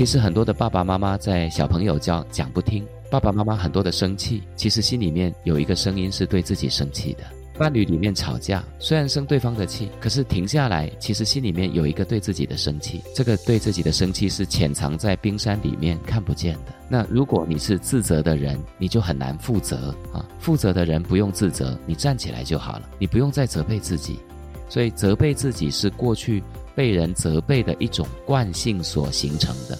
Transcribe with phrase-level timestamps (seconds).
[0.00, 7.24] 其实很多的爸爸妈妈在小朋友教讲不听，爸爸妈妈很多的生气，其实心里面有一个声音是对自己生气的。
[7.58, 13.02] 伴侣里面吵架，虽然生对方的气，可是停下来，其实心里面有一个对自己的生气。
[13.14, 16.72] 这个对自己的生气是潜藏在冰山里面看不见的。
[16.88, 20.24] 那如果你是自责的人，你就很难负责啊。
[20.38, 24.18] 负责的人不用自责，你站起来就好了，你不用再责备自己。
[24.66, 26.42] 所以责备自己是过去
[26.74, 29.78] 被人责备的一种惯性所形成的。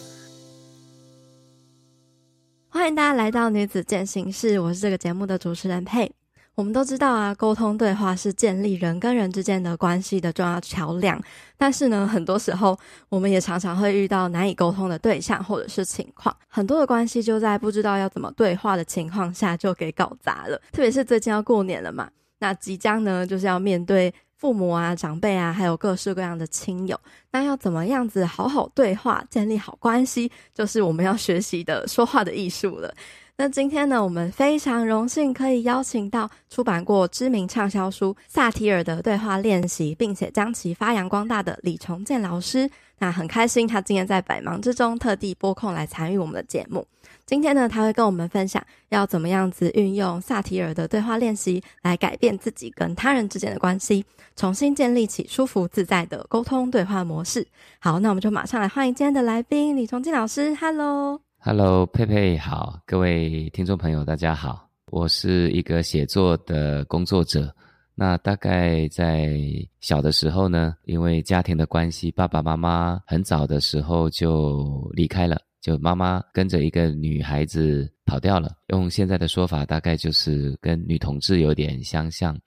[2.72, 6.08] 欢迎大家来到女子健行室，我是这个节目的主持人佩。
[6.54, 11.20] 我们都知道啊，沟通对话是建立人跟人之间的关系的重要桥梁。
[11.58, 20.56] 但是呢，很多时候我们也常常会遇到难以沟通的对象或者是情况，很多的关系就在不知道要怎么对话的情况下就给搞砸了。
[20.70, 26.98] 特别是最近要过年了嘛，那即将呢就是要面对父母啊、长辈啊，还有各式各样的亲友，
[27.30, 32.90] 那要怎么样子好好对话，建立好关系，就是我们要学习的说话的艺术了。
[33.36, 42.70] 那今天呢，我们非常荣幸可以邀请到出版过知名畅销书《萨提尔的对话练习》，并且将其发扬光大的李崇建老师。
[42.98, 46.86] 那很开心，他今天在百忙之中特地拨空来参与我们的节目。
[47.30, 57.46] 今天呢，他会跟我们分享要怎么样子运用萨提尔的对话练习来改变自己跟他人之间的关系，重新建立起舒服自在的沟通对话模式。
[57.78, 60.52] 好，那我们就马上来欢迎今天的来宾李崇建老师。
[60.56, 61.20] Hello。
[61.38, 64.68] Hello，佩佩好，各位听众朋友，大家好。
[64.90, 67.54] 我是一个写作的工作者。
[67.94, 69.38] 那大概在
[69.78, 78.56] 小的时候呢，因为家庭的关系，爸爸妈妈很早的时候就离开了，就妈妈跟着一个女孩子跑掉了。
[78.68, 82.38] 用现在的说法，大概就是跟女同志有点相像。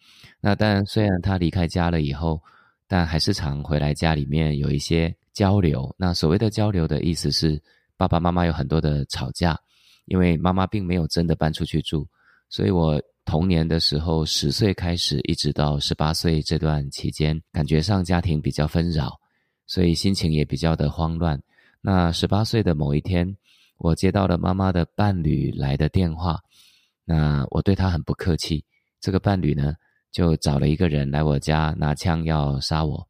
[0.41, 2.41] 那但虽然她离开家了以后，
[2.87, 5.93] 但还是常回来家里面有一些交流。
[5.97, 7.61] 那所谓的交流的意思是，
[7.97, 9.57] 爸爸妈妈有很多的吵架，
[10.05, 12.07] 因为妈妈并没有真的搬出去住，
[12.49, 19.17] 所以我童年的时候，十岁开始一直到十八岁这段期间，感觉上家庭比较纷扰，
[19.65, 21.39] 所以心情也比较的慌乱。
[21.85, 23.35] 那十八岁的某一天，
[23.77, 26.39] 我接到了妈妈的伴侣来的电话，
[27.03, 28.63] 那我对他很不客气，
[29.01, 29.75] 这个伴侣呢，
[30.09, 33.05] 就找了一个人来我家拿枪要杀我。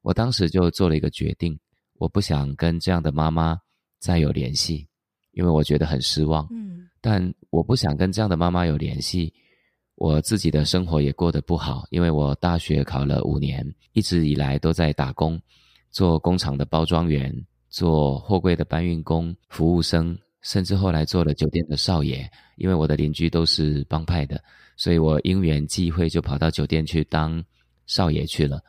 [0.00, 1.58] 我当时就做了一个决定，
[1.98, 3.60] 我不想跟这样的妈妈。
[4.00, 4.86] 再有联系，
[5.32, 6.46] 因为我觉得很失望。
[6.50, 9.32] 嗯，但我不想跟这样的妈妈有联系。
[9.94, 15.40] 我自己的生活也过得不好，因为我大学考了五年，一直以来都在打工，
[15.90, 17.34] 做工厂的包装员，
[17.74, 22.30] 做货柜的搬运工、服务生，甚至后来做了酒店的少爷。
[22.56, 24.40] 因为我的邻居都是帮派的，
[24.76, 27.44] 所以我因缘际会就跑到酒店去当
[27.86, 28.62] 少爷去了。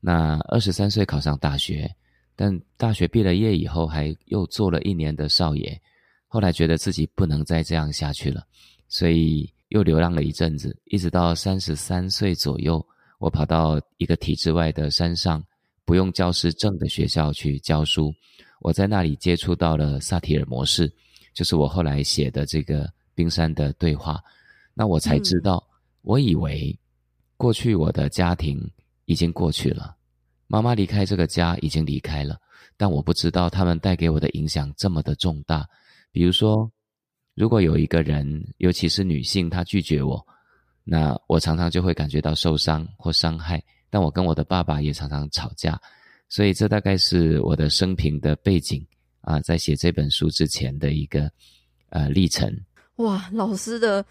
[0.00, 1.88] 那二十三岁考上大学。
[2.34, 5.80] 但大学毕了业以后，还又做了一年的少爷，
[6.28, 8.44] 后来觉得自己不能再这样下去了，
[8.88, 12.84] 所以又流浪了一阵子，一直到三十三岁左右，
[13.18, 15.44] 我跑到一个体制外的山上，
[15.84, 18.14] 不用教师证的学校去教书。
[18.60, 20.92] 我在那里接触到了萨提尔模式，
[21.32, 24.22] 就是我后来写的这个冰山的对话。
[24.74, 26.78] 那我才知道，嗯、我以为
[27.36, 28.70] 过去我的家庭
[29.06, 29.96] 已经过去了。
[30.46, 32.38] 妈妈离开这个家已经离开了，
[32.76, 35.68] 但我不知道他们带给我的影响这么的重大。
[36.10, 36.70] 比如说，
[37.34, 40.26] 如果有一个人，尤其是女性，她拒绝我，
[40.84, 43.62] 那我常常就会感觉到受伤或伤害。
[43.90, 45.80] 但我跟我的爸爸也常常吵架，
[46.28, 48.86] 所以这大概是我的生平的背景
[49.20, 51.30] 啊，在写这本书之前的一个
[51.90, 52.52] 呃历程。
[52.96, 54.04] 哇，老师的。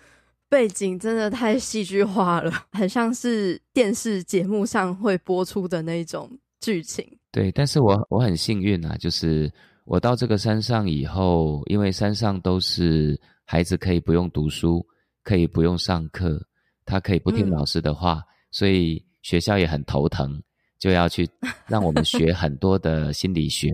[0.49, 7.05] 背景真的太戏剧化了，很像是电视节目上会播出的那种剧情。
[7.33, 9.51] 对，但是我我很幸运啊，就是
[9.83, 14.87] 我到这个山上以后，因为山上都是孩子可以不用读书，
[15.21, 16.41] 可以不用上课，
[16.85, 20.41] 他可以不听老师的话，嗯、所以学校也很头疼，
[20.79, 21.29] 就要去
[21.67, 23.69] 让我们学很多的心理学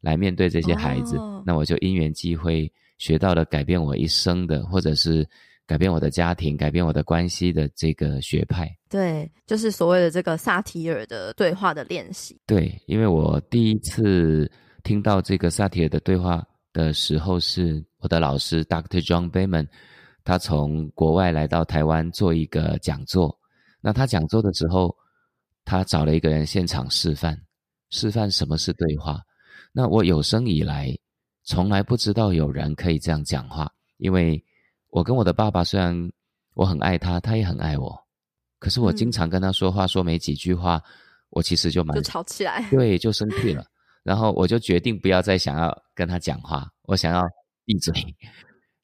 [0.00, 1.16] 来面对这些孩子。
[1.16, 5.28] 哦、那我就因缘际会学到了改变我一生的，或者是。
[5.68, 12.40] 改变我的家庭，改变我的关系的这个学派，对，就是所谓的这个萨提尔的对话的练习。
[12.46, 14.50] 对，因为我第一次
[14.82, 19.04] 听到这个萨提尔的对话的时候，是我的老师 Dr.
[19.04, 19.66] John Bayman，
[20.24, 23.38] 他从国外来到台湾做一个讲座。
[23.82, 24.96] 那他讲座的时候，
[25.68, 27.38] 他找了一个人现场示范，
[27.90, 29.20] 示范什么是对话。
[29.72, 30.96] 那我有生以来
[31.44, 34.42] 从来不知道有人可以这样讲话，因为。
[34.90, 35.94] 我跟我的爸爸虽然
[36.54, 37.94] 我很爱他，他也很爱我，
[38.58, 40.82] 可是我经常跟他说话，嗯、说没几句话，
[41.28, 43.66] 我其实就蛮就吵起来，对，就生气了。
[44.02, 47.22] 然后我就决定不要再想要跟他讲话，我想要
[47.66, 47.92] 闭嘴。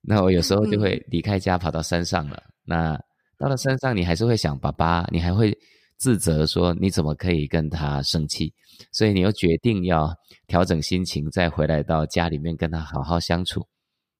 [0.03, 2.37] 那我有时候就会离开家跑到山上了。
[2.37, 3.01] 嗯、那
[3.39, 5.57] 到了山上，你还是会想爸爸，你还会
[5.97, 8.53] 自责说你怎么可以跟他生气？
[8.93, 10.13] 所以你又决定要
[10.47, 13.65] 调整心情，再回来到家里面跟他好好相处。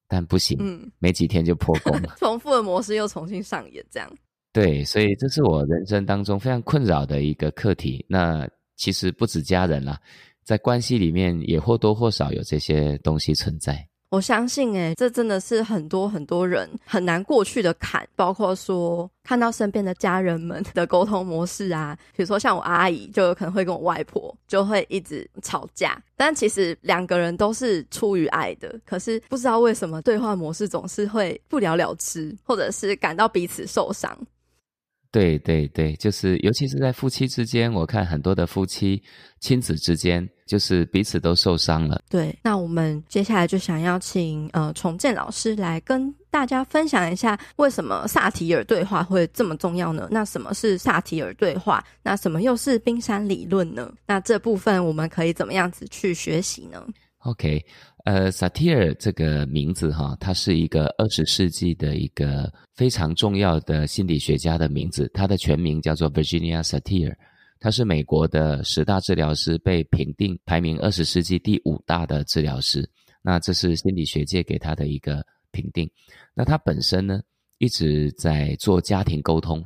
[0.07, 4.09] 但不行，嗯，没几天就破功了， 重复的模式又重新上演，这样。
[4.53, 8.05] 对，所以这是我人生当中非常困扰的一个课题。
[8.07, 8.47] 那
[8.77, 9.99] 其实不止家人啦，
[10.43, 13.85] 在关系里面也或多或少有这些东西存在。
[14.09, 34.17] 我相信、欸，诶这真的是很多很多人很难过去的坎，包括说看到身边的家人们的沟通模式啊，比如说像我阿姨，就有可能会跟我外婆就会一直吵架，但其实两个人都是出于爱的，可是不知道为什么对话模式总是会不了了之，或者是感到彼此受伤。
[35.15, 39.01] 对对对，就是尤其是在夫妻之间，我看很多的夫妻、
[39.39, 42.01] 亲子之间，就是彼此都受伤了。
[42.09, 50.09] 对，那我们接下来就想要请呃重建老师来跟大家分享一下，为什么萨提尔对话会这么重要呢？
[50.11, 51.81] 那什么是萨提尔对话？
[52.03, 53.89] 那什么又是冰山理论呢？
[54.05, 56.85] 那这部分我们可以怎么样子去学习呢
[57.19, 57.65] ？OK。
[58.05, 65.09] 呃，萨提尔这个名字哈，他是一个二十世纪的一个非常重要的心理学家的名字。
[65.11, 67.15] 他的全名叫做 Virginia Satir，
[67.59, 72.87] 他是美国的十大治疗师，被评定排名二十世纪第五大的治疗师。
[73.23, 75.89] 那这是心理学界给他的一个评定。
[76.35, 77.19] 那他本身呢，
[77.57, 79.65] 一直在做家庭沟通，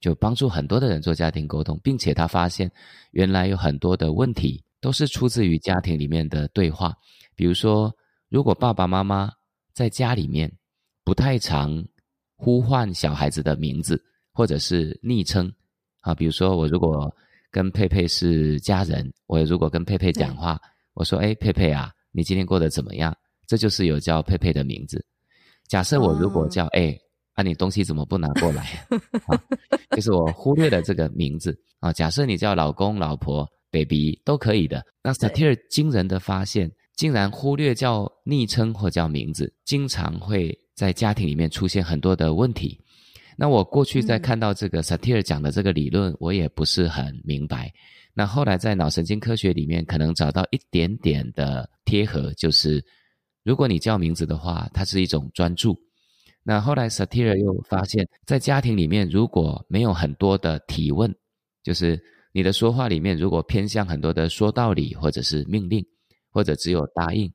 [0.00, 2.72] 就帮助很多的人做家庭沟通，并且他发现
[3.10, 6.94] 原来有很多的问题都是出自于家庭里面的对话。
[7.34, 7.94] 比如说，
[8.28, 9.30] 如果爸爸妈妈
[9.72, 10.50] 在家里面
[11.04, 11.84] 不太常
[12.36, 14.02] 呼唤小孩子的名字，
[14.32, 15.52] 或者是昵称
[16.00, 17.12] 啊，比如说我如果
[17.50, 20.60] 跟佩佩是家人，我如果跟佩佩讲话，
[20.94, 23.16] 我说：“哎，佩佩啊，你今天过得怎么样？”
[23.46, 25.04] 这就是有叫佩佩的名字。
[25.68, 26.96] 假设我如果叫：“哎，
[27.34, 28.86] 啊，你东西怎么不拿过来？”
[29.26, 29.40] 啊，
[29.94, 31.92] 就是我忽略了这个名字啊。
[31.92, 34.84] 假设你叫老公、老婆、baby 都可以的。
[35.02, 36.70] 那萨提尔惊人的发现。
[36.96, 42.80] 竟然忽略叫昵称或叫名字，经常会在家庭里面出现很多的问题。
[43.36, 47.72] 那我过去在看到这个萨提尔讲的这个理论，我也不是很明白。
[48.14, 52.80] 那后来在脑神经科学里面，可能找到一点点的贴合，就是
[53.42, 55.76] 如果你叫名字的话，它是一种专注。
[56.44, 61.12] 那后来萨提尔又发现，在家庭里面如果没有很多的提问，
[61.64, 62.00] 就是
[62.30, 65.84] 你的说话里面如果偏向很多的说道理或者是命令。
[66.34, 67.32] 或者只有答应，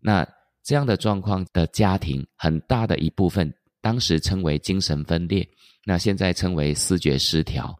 [0.00, 0.26] 那
[0.62, 5.46] 这样的状况的家庭，很大的一部分当时称为精神分裂，
[5.84, 7.76] 那现在称为思觉失调。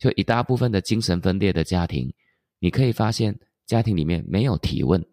[0.00, 2.12] 就一大部分的精神分裂的家庭，
[2.58, 5.04] 你可以发现家庭里面没有提问，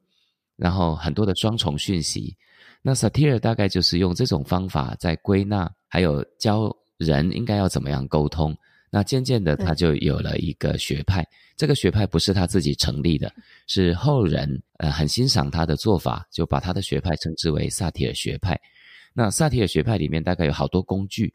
[0.55, 2.35] 然后很多的双重讯息。
[2.81, 8.55] 那萨提尔大概就是用这种方法在归纳，还有教人应该要怎么样沟通。
[8.95, 11.27] 那渐渐的，他就有了一个学派。
[11.57, 13.29] 这个学派不是他自己成立的，
[13.67, 18.57] 是后人呃很欣赏他的做法，就把他的学派称之为萨提尔学派。
[19.13, 21.33] 那萨提尔学派里面大概有好多工具，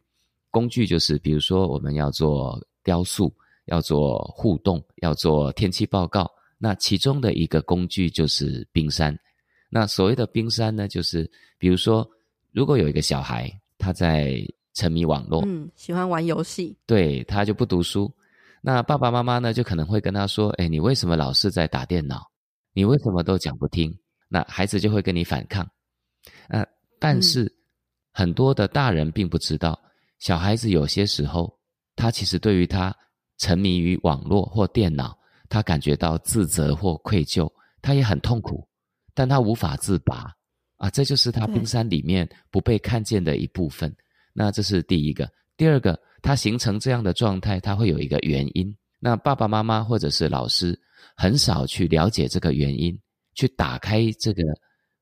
[0.50, 3.30] 工具就是比如说我们要做雕塑，
[3.66, 6.30] 要做互动，要做天气报告。
[6.56, 9.14] 那其中的一个工具就是冰山。
[9.68, 12.10] 那所谓的冰山呢，就是比如说
[12.52, 14.42] 如果有一个小孩他在。
[14.74, 18.12] 沉迷网络，嗯，喜欢玩游戏，对，他就不读书。
[18.62, 22.30] 那爸爸妈妈呢，就可能会跟他说：“哎，你为什么老是在打电脑？
[22.72, 23.96] 你为什么都讲不听？”
[24.28, 25.68] 那孩子就会跟你反抗。
[26.48, 26.64] 呃，
[26.98, 27.52] 但是、嗯、
[28.12, 29.80] 很多的大人并不知道，
[30.18, 31.58] 小孩子有些时候，
[31.96, 32.94] 他其实对于他
[33.38, 37.50] 沉迷于网络或电脑，他感觉到自责或愧疚，
[37.82, 38.68] 他也很痛苦，
[39.14, 40.30] 但他无法自拔
[40.76, 43.92] 啊，这就是他冰山里面不被看见的一部分。
[44.32, 48.74] 那这是第一个，第二个，他形成这样的状态，他会有一个原因。
[48.98, 50.78] 那爸爸妈妈或者是老师
[51.16, 52.98] 很少去了解这个原因，
[53.34, 54.42] 去打开这个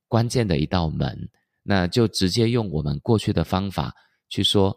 [0.06, 1.16] 关键的一道门，
[1.62, 3.92] 那就直接用我们过去的方法
[4.28, 4.76] 去说：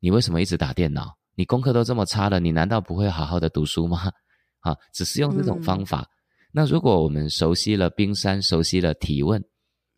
[0.00, 1.16] 你为什么一直打电脑？
[1.34, 4.10] 你功课都这么差了，你难道不会好好的读书吗？
[4.60, 6.00] 啊，只是用这种方法。
[6.00, 6.08] 嗯。
[6.52, 9.42] 那如果我们熟悉了冰山，熟悉了提问。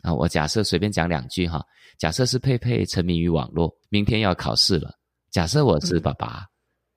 [0.04, 1.64] 啊，我假设随便讲两句哈。
[1.96, 4.92] 假设是佩佩沉迷于网络，明天要考试了。
[5.30, 6.46] 假设我是爸爸，嗯、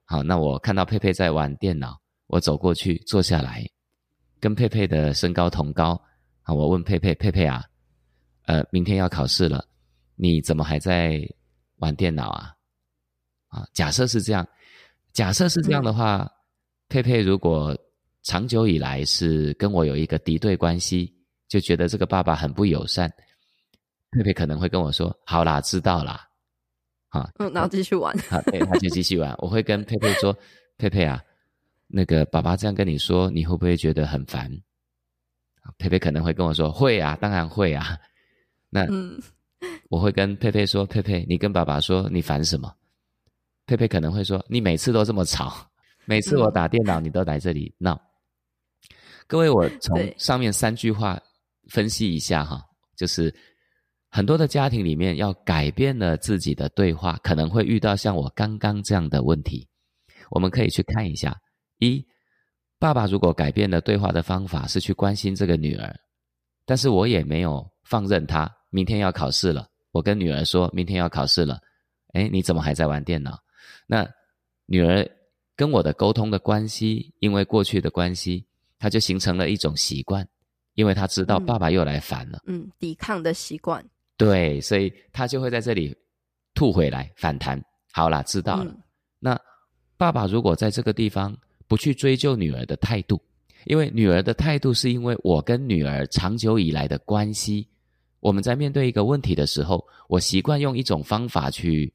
[0.04, 3.64] 好，那我看到佩佩在玩电脑，我走过去坐下来，
[4.38, 5.98] 跟佩佩的身高同高。
[6.42, 7.64] 啊，我问佩佩：“佩佩啊，
[8.44, 9.64] 呃，明天要考试了，
[10.16, 11.20] 你怎么还在
[11.76, 12.52] 玩电脑啊？”
[13.48, 14.46] 啊，假设是这样，
[15.12, 16.30] 假设是这样的话，嗯、
[16.88, 17.74] 佩佩如果
[18.24, 21.14] 长久以来是跟我有一个敌对关系，
[21.48, 23.12] 就觉得这个爸爸很不友善。
[24.10, 26.26] 佩佩可能会跟我说：“好啦，知道啦。”
[27.10, 28.16] 啊，嗯，然后继续玩。
[28.28, 29.34] 好，对，他就继续玩。
[29.38, 30.36] 我会跟佩佩说
[30.76, 31.22] ：“佩佩啊，
[31.86, 34.50] 那个爸爸这样跟你说，你会不会觉得很烦？”
[35.78, 37.98] 佩佩可能会跟我说：“会啊，当然会啊。”
[38.70, 39.18] 那嗯，
[39.88, 42.74] 我会跟佩佩说：“佩佩，你跟爸爸说你烦什么？”
[43.66, 45.54] 佩佩可能会说：“你每次都这么吵，
[46.06, 48.00] 每次我打电脑，你都来这里闹。”
[49.26, 51.20] 各位，我从上面三句话
[51.68, 52.62] 分析一下哈，
[52.96, 53.34] 就是。
[54.10, 59.68] 很多的家庭里面，要改变了自己的对话，可能会遇到像我刚刚这样的问题。
[60.30, 61.36] 我们可以去看一下：
[61.78, 62.02] 一，
[62.78, 65.94] 爸爸如果改变了对话的方法，是去关心这个女儿，
[66.64, 68.50] 但是我也没有放任他。
[68.70, 71.60] 明天要考试了，我跟女儿说明天要考试了，
[72.14, 73.38] 诶，你怎么还在玩电脑？
[73.86, 74.08] 那
[74.64, 75.06] 女儿
[75.54, 78.46] 跟我的沟通的关系，因为过去的关系，
[78.78, 80.26] 她就形成了一种习惯，
[80.78, 83.84] 因为他知道爸爸又来烦了，嗯，嗯，抵抗的习惯。
[84.16, 85.92] 对，所以他就会在这里
[86.54, 87.60] 吐回来反弹。
[87.90, 88.70] 好啦，知道了。
[88.70, 88.82] 嗯。
[89.18, 89.40] 那
[89.96, 93.20] 爸爸如果在这个地方不去追究女儿的态度，
[93.64, 97.66] 因为女儿的态度是因为我跟女儿长久以来的关系，
[98.20, 101.92] 我们在面对一个问题的时候，我习惯用一种方法去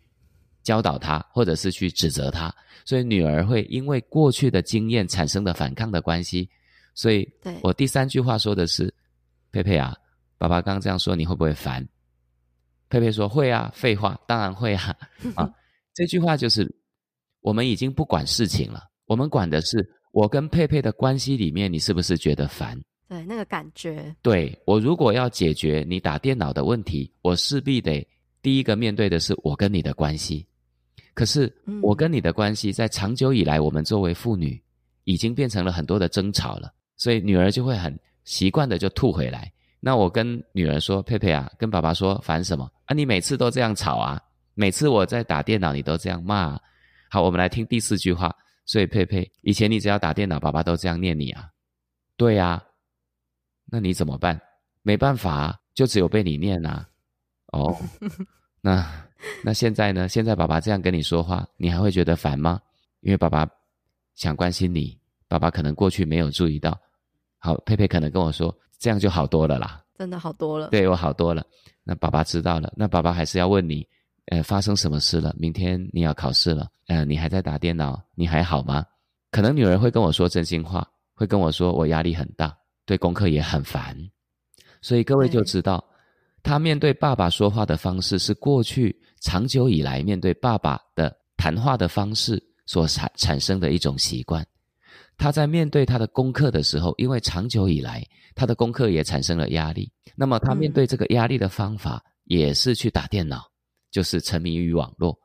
[0.62, 6.50] 教导她，或者是去指责她，所以女儿会因为过去的经验产生的反抗的关系。
[6.94, 7.28] 所以，
[7.62, 8.94] 我第三句话说的是：
[9.52, 9.96] 佩佩啊，
[10.38, 11.88] 爸爸刚刚这样说，你会不会烦？
[12.90, 14.96] 佩佩说：“会啊，废话，当然会啊！
[15.34, 15.52] 啊，
[15.96, 16.72] 这句话就是
[17.42, 22.80] 我们已经不管事情了，我们管的是我跟佩佩的关系里面，你是不是觉得烦？
[23.10, 24.16] 对，那个感觉。
[24.22, 28.08] 对，我如果要解决你打电脑的问题，我势必得
[28.44, 30.46] 第一个面对的是我跟你的关系。
[31.16, 34.62] 可是我跟你的关系，在长久以来，我们作为父女
[35.04, 42.94] 已经变成了很多的争吵了，所以女儿就会很习惯的就吐回来。”那我跟女儿说：“佩佩啊，跟爸爸说烦什么啊？
[42.94, 44.22] 你每次都这样吵啊！
[44.54, 46.62] 每次我在打电脑，你都这样骂啊。
[47.10, 48.34] 好，我们来听第四句话。
[48.66, 51.50] 所以佩佩，以前你只要打电脑，爸爸都这样念你啊？
[52.16, 52.64] 对呀。
[53.66, 54.40] 那你怎么办？
[54.84, 56.88] 没办法啊，就只有被你念啊。
[57.48, 57.76] 哦，
[58.62, 58.90] 那
[59.44, 60.08] 那现在呢？
[60.08, 62.62] 现在爸爸这样跟你说话，你还会觉得烦吗？
[63.02, 63.46] 因为爸爸
[64.16, 64.98] 想关心你，
[65.34, 66.80] 爸爸可能过去没有注意到。
[67.40, 70.68] 好，佩佩可能跟我说。”这样就好多了啦，真的好多了。
[70.68, 71.44] 对，我好多了。
[71.86, 73.88] 那爸爸知道了，那爸爸还是要问你，
[74.26, 75.34] 呃，发生什么事了？
[75.40, 78.86] 明天你要考试了，呃，你还在打电脑，你还好吗？
[79.32, 80.86] 可能女儿会跟我说真心话，
[81.16, 82.54] 会跟我说我压力很大，
[82.86, 83.98] 对功课也很烦。
[84.82, 85.82] 所以各位就知道，
[86.42, 94.46] 他面对爸爸说话的方式是过去长久以来面对爸爸的谈话的方式所产产生的一种习惯。
[95.18, 98.04] 他在面对他的功课的时候，因为长久以来
[98.36, 103.44] 他的功课也产生了压力，那么他面对这个压力的方法也是去打电脑，
[103.92, 105.18] 就是沉迷于网络。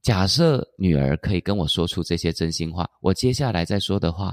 [0.00, 4.32] 假设女儿可以跟我说出这些真心话，我接下来再说的话，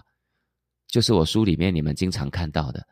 [0.88, 2.86] 就是我书里面你们经常看到的，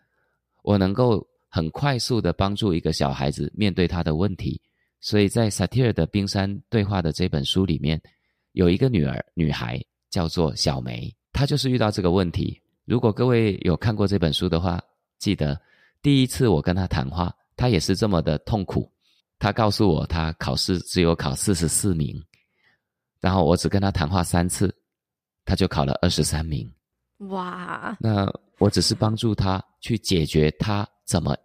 [0.64, 4.60] 我能够很快速的帮助一个小孩子面对他的问题。
[5.00, 8.02] 所以在萨提尔的冰山对话的这本书里面，
[8.54, 11.14] 有一个女儿女孩叫做小梅。
[11.34, 12.62] 他就是遇到这个问题。
[12.86, 14.82] 如果各位有看过这本书的话，
[15.18, 15.60] 记得
[16.02, 18.90] 第一次我跟他谈话，他也是这么的痛苦。
[19.40, 22.24] 他告诉我，他考试只有考四十四名，
[23.20, 24.74] 然后我只跟他谈话三次，
[25.44, 26.72] 他就考了二十三名。
[27.30, 27.98] 哇！
[28.00, 31.36] 那我只是帮助他去解决他怎么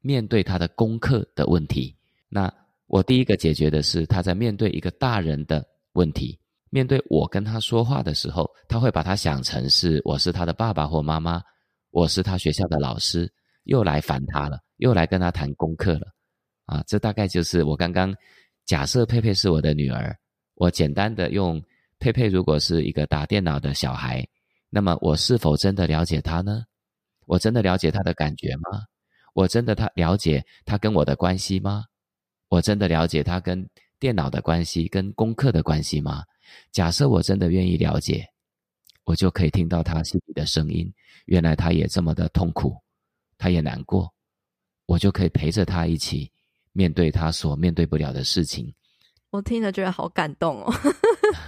[0.00, 1.94] 面对他的功课的问题。
[2.28, 2.52] 那
[2.86, 6.38] 我第一个解决的是他在面对一个大人的问题。
[6.70, 11.42] 面对我跟他说话的时候，他会把他想成是我是他的爸爸或妈妈，
[11.90, 13.30] 我是他学校的老师，
[13.64, 16.06] 又来烦他了，又来跟他谈功课了，
[16.66, 18.14] 啊，这大概就是我刚刚
[18.66, 20.14] 假设佩佩是我的女儿，
[20.54, 21.62] 我简单的用
[21.98, 24.26] 佩佩如果是一个打电脑的小孩，
[24.70, 26.62] 那么我是否真的了解他呢？
[27.26, 28.82] 我真的了解他的感觉吗？
[29.34, 31.84] 我真的他了解他跟我的关系吗？
[32.48, 33.68] 我真的了解他跟
[34.00, 36.22] 电脑的关系、跟功课的关系吗？
[36.72, 38.26] 假设我真的愿意了解，
[39.04, 40.92] 我就可以听到他心里的声音。
[41.26, 42.76] 原来他也这么的痛苦，
[43.36, 44.12] 他也难过，
[44.86, 46.30] 我就可以陪着他一起
[46.72, 48.72] 面对他所面对不了的事情。
[49.30, 50.72] 我听了觉得好感动哦，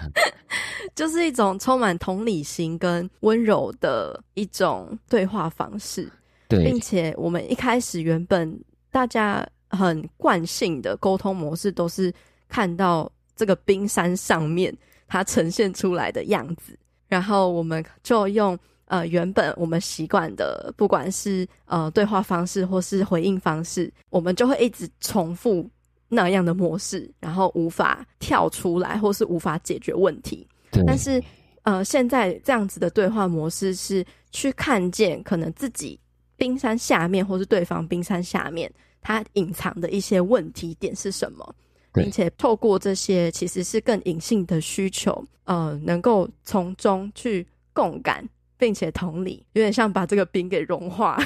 [0.94, 6.10] 就是一种充满同理心跟温柔的一种对话方式。
[6.46, 12.12] 对，并且我们一开始原本大家很惯性的沟通模式都是
[12.48, 14.76] 看到这个冰山上面。
[15.10, 25.68] 它呈现出来的样子，然后我们就用呃原本我们习惯的，不管是呃对话方式或是回应方式，我们就会一直重复
[26.08, 30.46] 那样的模式，然后无法跳出来，或是无法解决问题。
[30.86, 31.20] 但是
[31.64, 35.98] 呃现在这样子的对话模式是去看见可能自己
[36.36, 41.54] 冰山下面，或是对方冰山下面，它隐藏的一些问题点是什么。
[41.92, 51.18] 并且透过这些其实是更隐性的需求，呃，能够从中去共感，并且同理，有点像把这个冰给融化。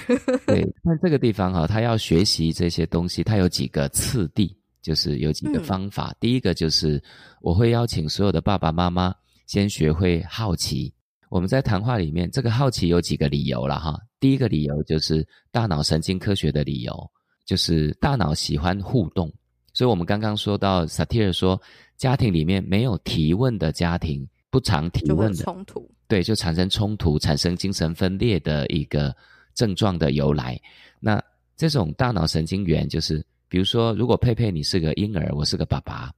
[0.47, 6.11] 对，那这个地方哈、哦，他要学习这些东西，他有几个次第，就是有几个方法。
[6.11, 7.03] 嗯、第一个就是
[7.41, 9.15] 我会邀请所有的爸爸妈妈
[9.47, 10.93] 先学会好奇。
[11.31, 13.99] 我们在谈话里面，这个好奇有几个理由了哈。
[14.21, 17.11] 第一个理由就是大脑神经科学的理由，
[17.45, 19.31] 就是大脑喜欢互动。
[19.75, 21.61] 所以，我们刚刚说到，萨提尔说，
[21.97, 29.15] 家庭里面没有提问的家庭，不常提问的冲突，对，就产生冲突，产生精神分裂的一个
[29.53, 30.57] 症状的由来。
[31.01, 31.21] 那
[31.57, 36.09] 这种大脑神经元，就是比如说，如果佩佩你是个婴儿，我是个爸爸，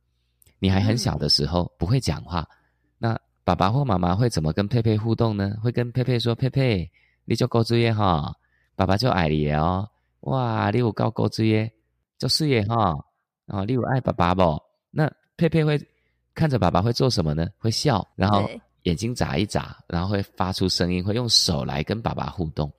[0.59, 2.47] 你还很小的时候不会讲话，嗯、
[2.99, 5.57] 那爸爸或妈妈会怎么跟佩佩互动呢？
[5.63, 6.91] 会跟佩佩说：“佩佩，
[7.25, 8.35] 你就高志业哈，
[8.75, 9.89] 爸爸就爱你哦，
[10.21, 11.73] 哇，你有高高志业，
[12.19, 12.95] 就是业哈。”
[13.47, 14.61] 啊，例如爱爸爸不？
[14.91, 15.81] 那佩佩会
[16.35, 17.47] 看着爸爸会做什么呢？
[17.59, 18.49] 会笑，然后
[18.83, 22.73] 眼睛眨一眨，然后会发出声音，会用手来跟爸爸互动。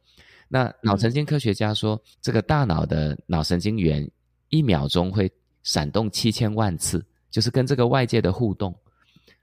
[0.50, 4.10] 那脑神经科学家说，嗯、这个大脑的脑神经元
[4.50, 5.32] 一秒钟会
[5.64, 8.76] 闪动七千万次，就是跟这个外界的互动。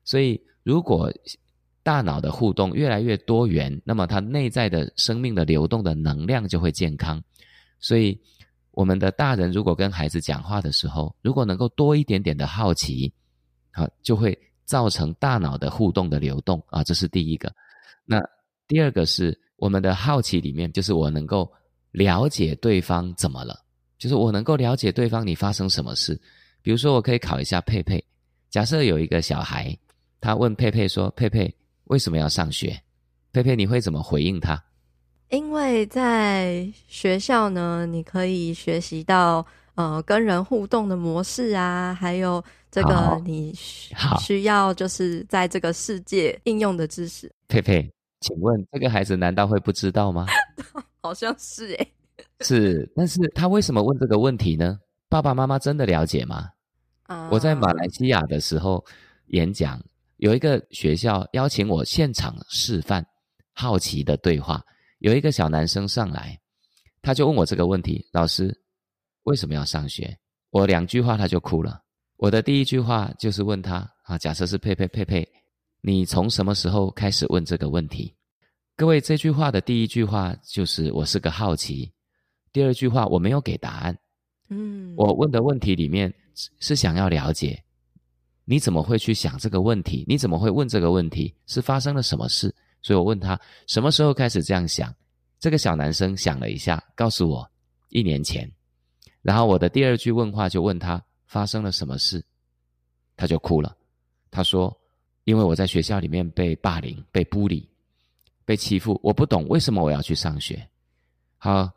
[0.05, 1.13] 所以，如果
[1.83, 7.23] 大脑的互动越来越多元，那么它内在的生命的流动的能量就会健康。
[7.81, 8.21] 所以。
[8.75, 13.13] 我们的大人如果跟孩子讲话的时候，如果能够多一点点的好奇，
[13.73, 17.53] 好，就会造成大脑的互动的流动啊，这是第一个。
[18.05, 18.21] 那
[18.67, 21.51] 第二个是我们的好奇里面，就是我能够
[21.93, 23.59] 了解对方怎么了，
[23.99, 26.21] 就是我能够了解对方你发生什么事。
[26.61, 28.05] 比如说，我可以考一下佩佩，
[28.51, 29.77] 假设有一个小孩，
[30.21, 32.81] 他问佩佩说：“佩佩为什么要上学？”
[33.33, 34.63] 佩佩你会怎么回应他？
[35.35, 39.45] 因为在学校呢，你可以学习到
[39.75, 47.31] 呃跟人互动的模式啊，还有这个你需要就是在这个世界应用的知识。
[47.49, 50.25] 佩佩，请问这个孩子难道会不知道吗？
[51.03, 51.93] 好像是诶。
[52.41, 54.79] 是，但是他为什么问这个问题呢？
[55.09, 56.49] 爸爸妈妈真的了解吗？
[57.07, 58.85] 啊，我在马来西亚的时候
[59.29, 59.83] 演讲，
[60.19, 63.05] 有一个学校邀请我现场示范
[63.53, 64.63] 好奇的对话。
[65.05, 66.41] 有一个小男生上来，
[67.03, 68.59] 他就问我这个问题：“老师，
[69.25, 71.79] 为什么要上学？”我两句话他就哭了。
[72.17, 75.29] 我的第一句话就是问他：“啊，假设是佩佩，佩佩，
[75.83, 78.15] 你从什么时候开始问这个问题？”
[78.77, 81.93] 各位，这句话的第一句话就是我是个好奇，
[82.51, 83.95] 第二句话我没有给答案。
[84.49, 86.11] 嗯，我问的问题里面
[86.61, 87.63] 是想要了解
[88.47, 90.03] 你怎么会去想这个问题？
[90.09, 91.35] 你怎么会问这个问题？
[91.47, 92.55] 是发生了什么事？
[92.85, 94.95] 所以我问他什么时候开始这样想，
[95.41, 97.51] 这个小男生想了一下，告诉我
[97.89, 98.49] 一年前。
[99.23, 102.23] 然后我的第二句问话就问他发生了什么事，
[103.17, 103.75] 他就哭了。
[104.31, 104.77] 他说
[105.25, 107.67] ：“因为我在学校里面被霸凌、被孤立、
[108.45, 110.69] 被欺负，我不懂为什么我要去上学。”
[111.39, 111.71] 好，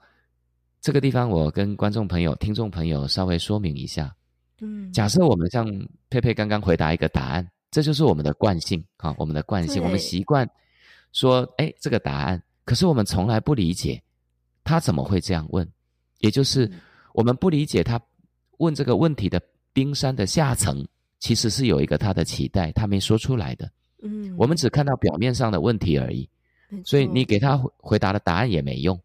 [0.82, 4.14] 这个地方我跟观众朋友、听众朋友稍微说明一下。
[4.60, 5.66] 嗯，假设我们像
[6.10, 10.46] 佩佩刚刚回答一个答案，这就是我们的惯性啊，我们的惯性，我们习惯。
[11.12, 14.02] 说，哎，这个答案，可是我们从来不理解
[14.64, 15.68] 他怎么会这样问，
[16.20, 16.72] 也就是
[17.14, 18.00] 我们不理解他
[18.58, 19.42] 问这个问题的
[19.74, 20.88] 冰山的下层，
[21.20, 23.70] 其实是有一个他的期待，他没说出来的。
[24.04, 26.30] 嗯，我们只看到表面上的问题而已，
[26.86, 29.00] 所以你给他回答的答案也没用。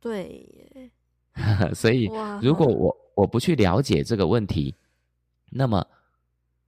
[0.00, 0.90] 对，
[1.74, 2.10] 所以
[2.40, 4.74] 如果我我不去了解这个问题，
[5.50, 5.86] 那么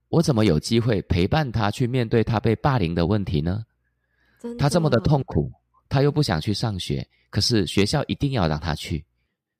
[0.07, 3.65] 我怎么有机会陪伴他去面对他被霸凌的问题呢？
[4.57, 5.51] 他这么的痛苦，
[5.89, 9.03] 他又不想去上学，可是学校一定要让他去。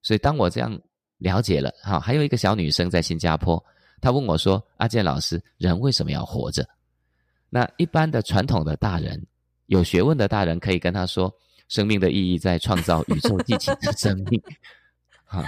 [0.01, 0.79] 所以当我这样
[1.17, 3.63] 了解了，哈，还有一个小女生在新加坡，
[4.01, 6.67] 她问我说：“阿健老师，人为什么要活着？”
[7.49, 9.25] 那一般的传统的大人，
[9.67, 11.33] 有学问的大人可以跟他说
[11.69, 14.41] ：“生命的意义在创造宇宙激情的生命。”
[15.25, 15.43] 哈，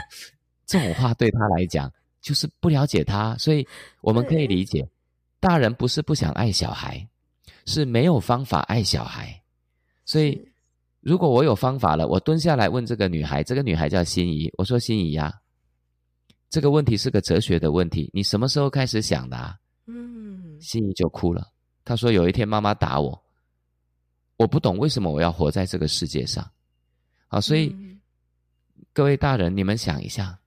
[0.66, 3.68] 这种话对他来讲就是不了解他，所以
[4.02, 4.88] 我们可以理解，
[5.40, 7.08] 大人不是不想爱小孩。
[7.68, 9.40] 是没有方法爱小孩，
[10.06, 10.42] 所以
[11.02, 15.34] 如果我有方法了，我蹲下来问这个女孩，这个女孩叫心仪，我说心仪呀，
[16.50, 19.56] 这个问题是个哲学的问题，你什么时候开始想的啊？
[19.86, 21.46] 嗯，心仪就哭了，
[21.84, 23.22] 她说有一天妈妈打我，
[24.38, 26.50] 我不懂为什么我要活在这个世界上。
[27.28, 28.00] 好，所以、嗯、
[28.94, 30.40] 各位大人，你们想一下，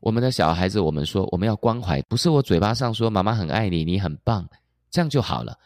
[0.00, 4.48] 我们的小孩子，我们说我们要关怀，不是我嘴巴上说妈妈很爱你，你很棒，
[4.90, 5.58] 这样就好了。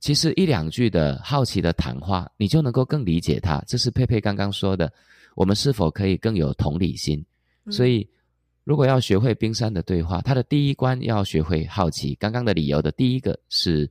[0.00, 3.62] 其实一两句的好奇的谈话，你就能够更理解他。
[3.66, 4.92] 这是佩佩刚刚说的，
[5.34, 7.24] 我们是否可以更有同理心？
[7.64, 8.08] 嗯、所以，
[8.64, 12.14] 如果要学会冰山的对话，他的第一关要学会好奇。
[12.14, 13.90] 刚刚的理由的第一个是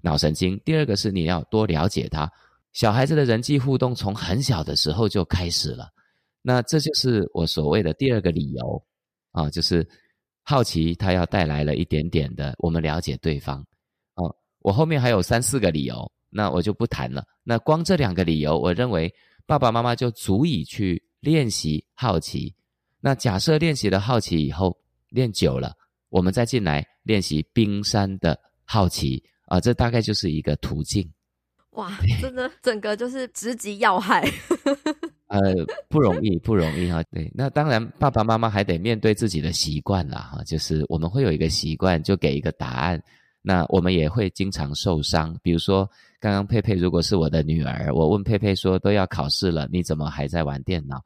[0.00, 2.30] 脑神经，第二个是你要多了解他。
[2.72, 5.88] 小孩子的人际互动从很小的时候就开始了，
[6.42, 8.84] 那这就是我所谓的第二个理由
[9.32, 9.86] 啊，就是
[10.44, 13.64] 好奇，他要带来了一点点的我们了解对方。
[14.66, 17.24] 我后面还有三四个理由，那我就不谈了。
[17.44, 19.08] 那光这两个理由，我认为
[19.46, 22.52] 爸爸妈妈就足以去练习好奇。
[23.00, 24.76] 那假设练习了好奇以后，
[25.10, 25.72] 练久了，
[26.08, 31.08] 我们再进来练习冰山的好奇啊，这大概就是一个途径。
[31.74, 34.28] 哇，真的，整个就是直击要害。
[35.30, 35.40] 呃，
[35.88, 37.00] 不容易，不容易哈。
[37.12, 43.00] 对，那当然，爸爸妈妈还得面对自己的习惯啦哈，就是我们会有一个习惯，就给一个答案。
[43.48, 51.00] 那我们也会经常受伤，比如说刚刚佩佩如果是我的女儿，我问佩佩说都要考试了，你怎么还在玩电脑？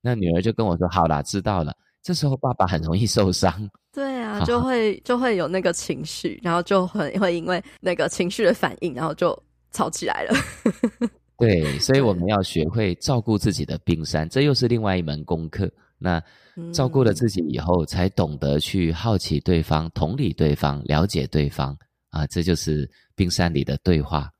[0.00, 1.76] 那女儿就跟我说好啦，知道了。
[2.02, 9.38] 这时候爸爸很容易受伤，对啊， 就会就会有那个情绪，然后就很会因为那个情绪的反应，然后就
[9.70, 10.34] 吵起来了。
[11.36, 15.70] 对，所以我们要学会照顾自己的冰山，这又是另外一门功课。
[16.02, 16.22] 那
[16.72, 21.74] 照顾了自己以后，才懂得去好奇对方、同理对方、了解对方
[22.10, 24.30] 啊，这就是冰山里的对话。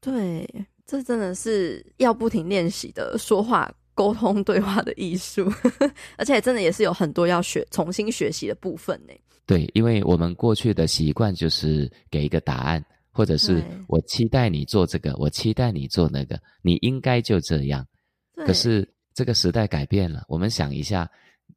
[0.00, 0.46] 对，
[0.84, 5.50] 这真的是要不停练习的说话、沟通、对话的艺术，
[6.18, 9.14] 而且真的也是有很多要学、重新学习的部分呢。
[9.46, 17.86] 对，因为我们过去的习惯就是给一个答案，或者是我期待你做这个，我期待你做那个，你应该就这样。
[18.44, 18.86] 可是。
[19.14, 21.08] 这个时代改变了，我们想一下，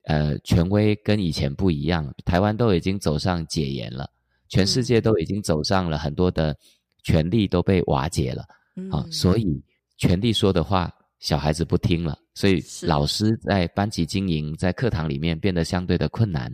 [0.03, 4.09] 呃，权威跟以前不一样，台湾都已经走上解严了，
[4.49, 6.55] 全世界都已经走上了很多的
[7.03, 9.63] 权力都被瓦解了，嗯，啊，所以
[9.97, 16.51] 权力说的话，小孩子不听了，所以老师在班级经营，在课堂里面变得相对的困难，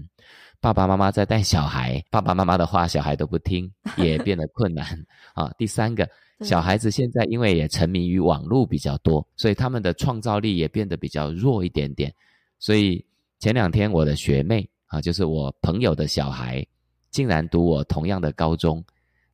[0.59, 4.85] 爸爸妈妈在带小孩，爸爸妈妈的话小孩都不听，也变得困难，
[5.33, 6.07] 啊，第三个。
[6.43, 12.13] 小孩子现在因为也沉迷于网络比较多，所以他们的创造力也变得比较弱一点点。
[12.59, 13.05] 所以
[13.39, 16.65] 前两天我的学妹啊，就是我朋友的小孩，
[17.09, 18.83] 竟然读我同样的高中。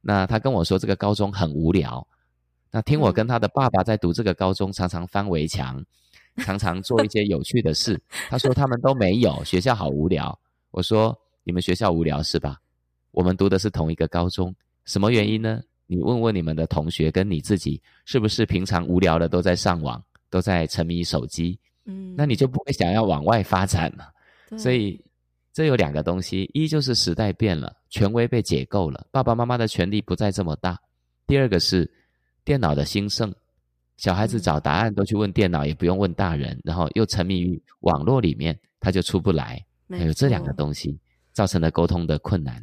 [0.02, 2.06] 那他跟我说这个高中很无聊。
[2.72, 5.84] 那听我跟他的爸爸在读这个高中，常常翻围墙，
[6.38, 8.00] 常常做一些有趣的事。
[8.30, 10.38] 他说他们都没有，学校好无聊。
[10.72, 12.58] 我说你们学校无聊是吧？
[13.12, 14.54] 我们读的是同一个高中，
[14.86, 15.62] 什么原因呢？
[15.88, 21.58] 你问问你们的同学跟你自己，是不是平常无聊的都在上网，都在沉迷手机？
[21.86, 24.12] 嗯，那你就不会想要往外发展了。
[24.58, 25.04] 所以
[25.54, 30.76] 这有两个东西：一就是时代变了，权威被解构了，爸爸妈妈的权力不再这么大；
[31.26, 31.90] 第二个是
[32.44, 33.34] 电脑的兴盛，
[33.96, 39.64] 小孩子找答案都去问电脑，也不用问大人，然后又沉迷于网络里面，他就出不来。
[39.90, 41.00] 还有这两个东西
[41.32, 42.62] 造成了沟通的困难。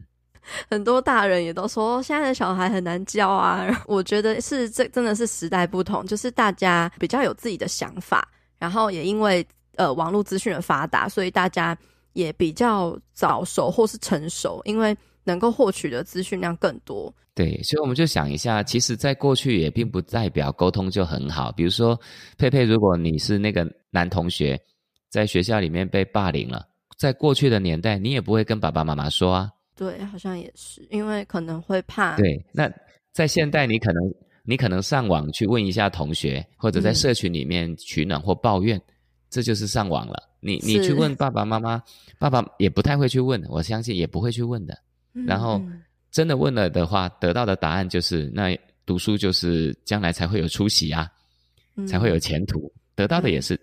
[0.71, 3.67] 很多大人也都说，现在的小孩很难教啊。
[3.87, 8.29] 我觉得是这真的是时代不同，就是大家比较有自己的想法，
[8.59, 11.77] 然后也因为呃网络资讯的发达，所以大家
[12.13, 17.13] 也比较早熟或是成熟，因为能够获取的资讯量更多。
[17.35, 21.51] 对，所以我们就想一下，其实，在过去也并不代表沟通就很好。
[21.51, 21.99] 比如说，
[22.39, 24.57] 佩佩，如果你是那个男同学，
[25.11, 26.65] 在学校里面被霸凌了，
[26.97, 29.51] 在过去的年代，你也不会跟爸爸妈妈说啊。
[29.77, 32.17] 对，好像也是，因为可能会怕。
[32.17, 32.71] 对，那
[33.13, 34.03] 在现代，你可能
[34.45, 38.83] 你可能上网去问一下同学，或者在社群里面取暖或抱怨，嗯、
[39.31, 40.23] 这就是上网了。
[40.39, 41.83] 你你去问爸爸妈妈，
[42.19, 44.79] 爸爸也不太会去问，我相信也不会去问的。
[45.15, 45.61] 嗯、然后
[46.13, 48.57] 真的问了的话，得到的答案就是，那
[48.87, 51.11] 读书就是将来才会有出息啊，
[51.75, 52.73] 嗯、才会有前途。
[52.95, 53.59] 得到的也是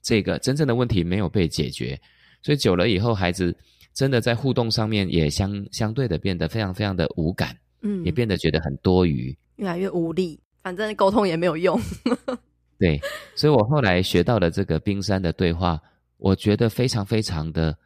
[0.00, 2.00] 这个，真正的问题没有被解决，
[2.40, 3.52] 所以久了以后，孩子。
[3.92, 11.78] 真的在互动上面也相相对的变得非常非常的无感，嗯，也变得觉得很多余，越来越无力，反正沟通也没有用。
[12.78, 12.98] 对，
[13.34, 15.78] 所以我后来学到了这个冰山的对话，
[16.16, 17.76] 我觉得非常非常的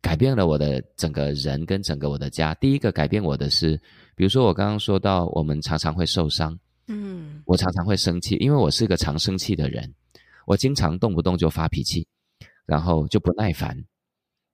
[0.00, 2.52] 改变了我的整个人跟整个我的家。
[2.54, 3.80] 第一个改变我的是，
[4.16, 9.94] 比如说我刚刚说到，我们常常会受伤，嗯，我常常会生气，因为我是个常生气的人，
[10.46, 12.04] 我经常动不动就发脾气，
[12.66, 13.84] 然后就不耐烦。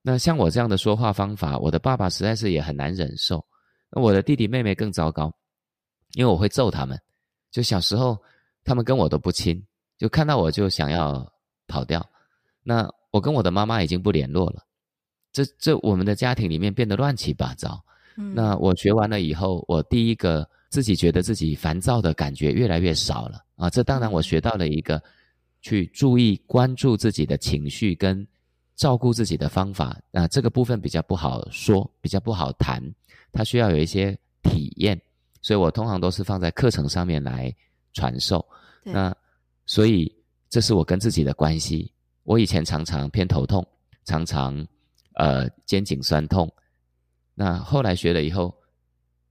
[0.03, 3.45] 那像我这样的说话方法，我的爸爸实在是也很难忍受。
[3.91, 5.33] 那我的弟弟妹妹更糟糕，
[6.15, 6.99] 因为我会揍他们。
[7.51, 8.17] 就小时候，
[8.65, 9.63] 他们跟我都不亲，
[9.99, 11.31] 就看到我就想要
[11.67, 12.05] 跑掉。
[12.63, 14.63] 那我跟我的妈妈已经不联络了，
[15.33, 17.83] 这这我们的家庭里面变得乱七八糟。
[18.17, 23.69] 嗯，那我学完了以后，我第一个自己觉得自己烦躁的感觉越来越少了啊。
[23.69, 25.03] 这当然我学到了一个
[25.61, 28.27] 去注意关注自己的情绪跟
[28.81, 30.01] 照顾自己的方法。
[30.11, 32.83] 那这个部分比较不好说，比较不好谈，
[33.31, 34.99] 它需要有一些体验，
[35.43, 37.55] 所以我通常都是放在课程上面来
[37.93, 38.43] 传授。
[38.83, 39.15] 那
[39.67, 40.11] 所以
[40.49, 41.93] 这是我跟自己的关系。
[42.23, 43.63] 我以前常常偏头痛，
[44.07, 44.67] 常常
[45.17, 46.51] 呃肩颈酸痛。
[47.35, 48.55] 那后来学了以后，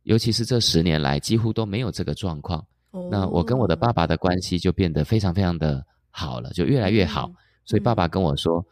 [0.04, 2.64] 尤其是这十年来，几乎都没有这个状况。
[2.92, 3.10] Oh.
[3.12, 7.26] 那我跟我的爸爸的关系就变得非常非常的好了，就越来越好。
[7.26, 7.38] Mm.
[7.66, 8.64] 所以爸爸跟我说，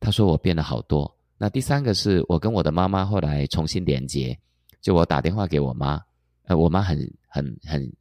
[0.00, 1.12] 他说我变了好多。
[1.38, 4.38] 那第三个是我跟我的妈妈后来重新连接，
[4.80, 6.00] 就我打电话给我妈，
[6.44, 7.92] 呃，我妈很很很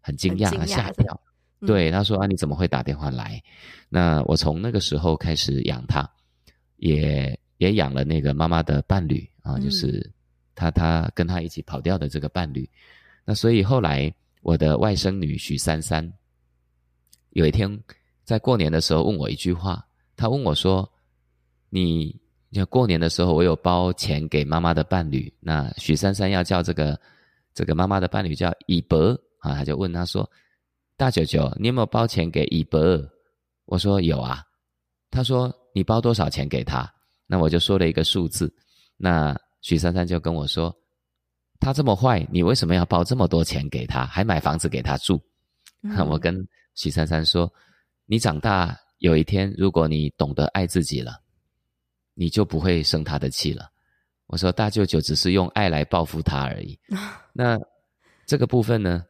[0.00, 1.20] 很惊讶，她吓一跳。
[1.66, 3.42] 对，她说啊，你怎么会打电话来？
[3.88, 6.08] 那我从那个时候开始养他，
[6.76, 10.08] 也也养了那个妈妈的伴侣啊，就是
[10.54, 12.68] 他他跟他一起跑掉的这个伴侣。
[13.24, 14.12] 那所以后来
[14.42, 16.12] 我的外甥女许珊珊，
[17.30, 17.82] 有一天
[18.24, 19.84] 在过年的时候问我一句话，
[20.16, 20.88] 她问我说
[21.70, 22.14] ：“你
[22.52, 26.98] 就过年的时候我有包钱给妈妈的伴侣，那许珊珊要叫这个
[27.54, 30.28] 这个妈妈的伴侣叫以伯啊，他就问他说。”
[30.98, 32.80] 大舅舅，你有没有包钱给以伯？
[33.66, 34.42] 我说有啊。
[35.12, 36.92] 他说你包多少钱给他？
[37.24, 38.52] 那我就说了一个数字。
[38.96, 40.76] 那许珊珊就跟我说，
[41.60, 45.22] 他这么坏，你为什么要包这么多钱给他，还买房子给他住？
[45.84, 47.48] 嗯、 我跟许珊珊说，
[48.04, 51.12] 你长大有一天，如果你懂得爱自己了，
[52.18, 53.70] 你就不会生他的气了。
[54.26, 56.76] 我说大舅舅只是用爱来报复他而已。
[57.32, 57.56] 那
[58.26, 59.04] 这个部分呢？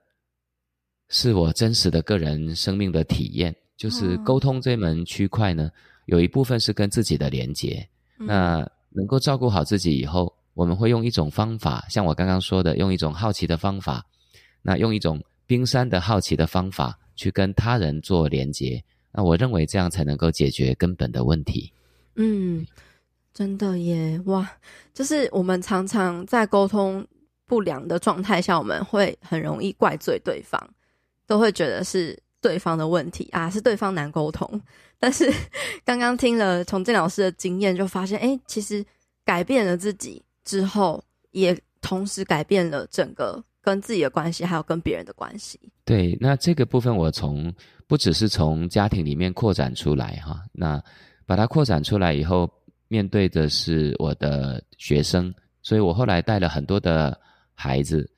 [1.10, 5.70] 是我真实的个人生命的体验，就是沟通这门区块呢，
[6.04, 7.88] 有一部分是跟自己的连接。
[8.18, 8.58] 那
[8.90, 14.04] 能够照顾好自己以后，我们会用一种方法，像我刚刚说的，用一种好奇的方法，
[14.60, 18.84] 那用一种冰山的好奇的方法去跟他人做连接。
[19.10, 21.72] 那我认为这样才能够解决根本的问题。
[22.16, 22.66] 嗯，
[23.38, 24.50] 真的耶，哇，
[24.92, 27.06] 就是我们常常在沟通
[27.46, 30.60] 不良的状态下，我们会很容易怪罪对方。
[31.24, 34.60] 都会觉得是对方的问题啊，是对方难沟通。
[34.98, 35.32] 但是
[35.84, 38.84] 刚刚听了从建老师的经验，就发现，哎，其实
[39.24, 45.60] 改变了自己之后，也同时改变了整个跟自己的关系，还有跟别人的关系。
[45.84, 47.54] 对，那这个部分我从
[47.86, 50.82] 不只是从家庭里面扩展出来哈，那
[51.24, 52.50] 把它扩展出来以后，
[52.88, 57.18] 面对的是我的学生，所以我后来带了很多的
[57.54, 58.10] 孩子，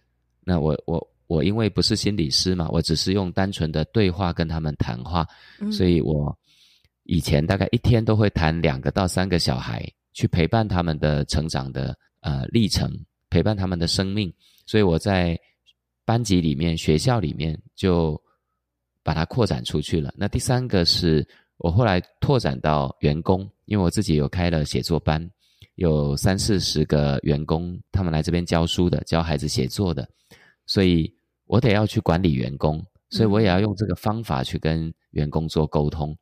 [0.44, 1.06] 那我我。
[1.30, 5.24] 我因为不是心理师嘛，我只是用单纯的对话跟他们谈话，
[5.60, 6.36] 嗯、所以我
[7.04, 12.92] 以前大概一天都会谈两个到三个小孩，去陪伴他们的成长的呃历程，
[13.28, 14.34] 陪伴他们的生命。
[14.66, 15.38] 所以我在
[16.04, 18.20] 班级里面、学校里面就
[19.04, 20.12] 把它扩展出去了。
[20.16, 21.24] 那第三个是
[21.60, 25.30] 我后来拓展到员工，因为我自己有开了写作班，
[25.76, 30.06] 有三四十个员工，他们来这边教书的，教孩子写作的，
[30.66, 31.10] 所以。
[31.50, 36.16] 我得要去管理员工，所以我也要用这个方法去跟员工做沟通。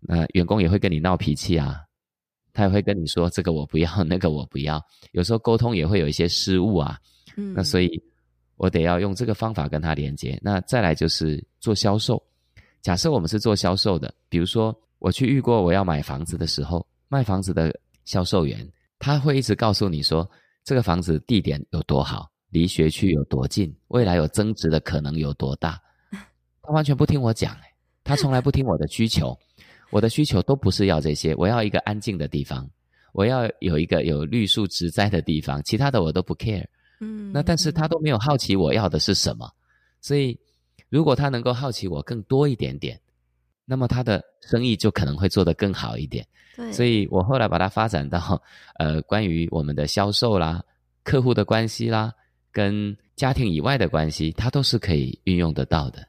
[0.00, 1.82] 那员工也会跟你闹脾气啊，
[2.54, 4.82] 他也会跟你说这个我不要， 那个我不要。
[5.12, 6.98] 有时候沟通也会有一些失误啊。
[7.36, 8.02] 嗯，那所以
[8.56, 10.40] 我得要用这个方法跟他连接。
[10.42, 12.16] 那再来就是做销售。
[12.86, 18.64] 假设我们是做销售的，比如说我去遇过我要买房子的时候，卖房子的销售员
[19.00, 20.30] 他会一直告诉你说
[20.62, 22.30] 这个房子地点有多好。
[22.50, 23.74] 离学区有多近？
[23.88, 25.82] 未来有增值的可能有多大？
[26.62, 27.62] 他完全不听我讲，哎，
[28.04, 29.36] 他从来不听我的需求。
[29.90, 32.70] 我的需求都不是要这些，我要一个安静的地方，
[33.12, 36.64] 我要有一个有绿树植栽的地方，其他的我都不 care。
[37.00, 39.50] 嗯，那但是他都没有好奇我要的是什么，
[40.00, 40.38] 所以
[40.96, 42.98] 如果他能够好奇我更多一点点，
[43.66, 46.26] 那么他的生意就可能会做得更好一点。
[46.56, 48.42] 对，所以我后来把它发展到
[48.80, 50.64] 呃，关于我们的销售啦、
[51.04, 52.10] 客户的关系啦。
[52.50, 56.02] 跟家庭以外的关系，它都是可以运用得到的。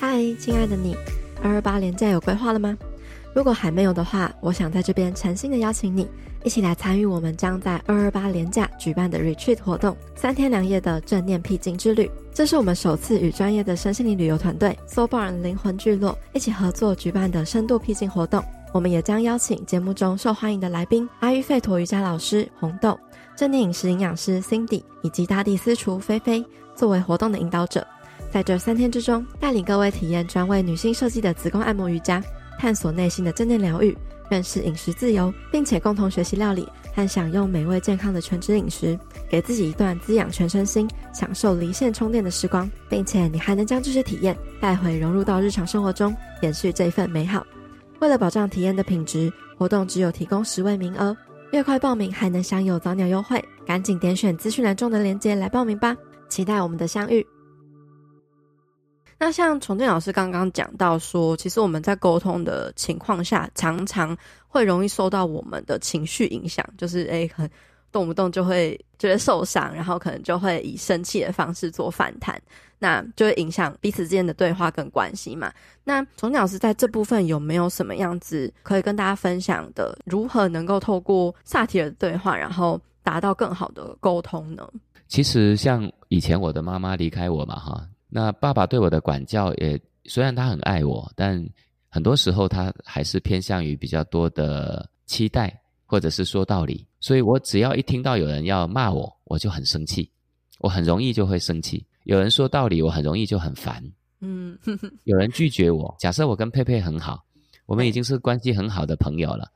[0.00, 0.96] 嗨，亲爱的你，
[1.42, 2.74] 二二八连假有规划了吗？
[3.32, 6.08] 如果还没有的话，我想在这边诚心的邀请你，
[6.42, 12.10] 一起来参与我们将在二二八连假举办的 Retreat 活动，三天两夜的正念僻静之旅。
[12.34, 18.42] 这是我们首次与专业的身心灵旅游团队 Soul Barn 灵魂聚落一起合作举办的深度僻静活动。
[18.72, 22.98] 我们也将邀请节目中受欢迎的来宾阿育吠陀瑜伽老师红豆、
[23.36, 27.86] 正念饮食营养师 Cindy 以及大地私厨菲菲作为活动的引导者，
[28.32, 32.22] 在这三天之中，带领各位体验专为女性设计的子宫按摩瑜伽，
[32.60, 33.96] 探索内心的正念疗愈，
[34.28, 38.98] 认识饮食自由，并且共同学习料理和享用美味健康的全脂饮食，
[39.30, 47.46] 给自己一段滋养全身心、享受离线充电的时光，并且你还能将这些体验带回融入到日常生活中，延续这一份美好。
[47.98, 51.16] 为了保障体验的品质，活动只有提供十位名额，
[51.52, 55.96] 越快报名还能享有早鸟优惠，赶紧点选资讯栏中的链接来报名吧！
[56.28, 57.26] 期待我们的相遇。
[59.22, 64.16] 那像崇建老师刚刚讲到说，其实我们在沟通的情况下，常常
[64.48, 67.48] 会容易受到我们的情绪影响，就是诶，很
[67.92, 72.40] 动不动就会觉得受伤，然后可能就会以生气的方式做反弹，
[72.78, 75.52] 那就会影响彼此之间的对话跟关系嘛。
[75.84, 79.98] 那崇建老师在这部分有没有什么样子可以跟大家分享的？
[80.06, 84.66] 如何能够透过萨提尔的对话，然后达到更好的沟通呢？
[85.08, 87.86] 其实像以前我的妈妈离开我嘛，哈。
[88.10, 91.42] 那爸爸对我的管教也，虽然他很爱我，但
[91.88, 96.86] 很多时候他还是偏向于比较多的期待，或者是说道理。
[96.98, 100.10] 所以我只要一听到有人要骂我，我就很生气，
[100.58, 101.86] 我很容易就会生气。
[102.04, 103.82] 有人说道理，我很容易就很烦。
[104.20, 104.58] 嗯，
[105.04, 107.24] 有人拒绝我，假设我跟佩佩很好，
[107.66, 109.48] 我们已经是关系很好的朋友了。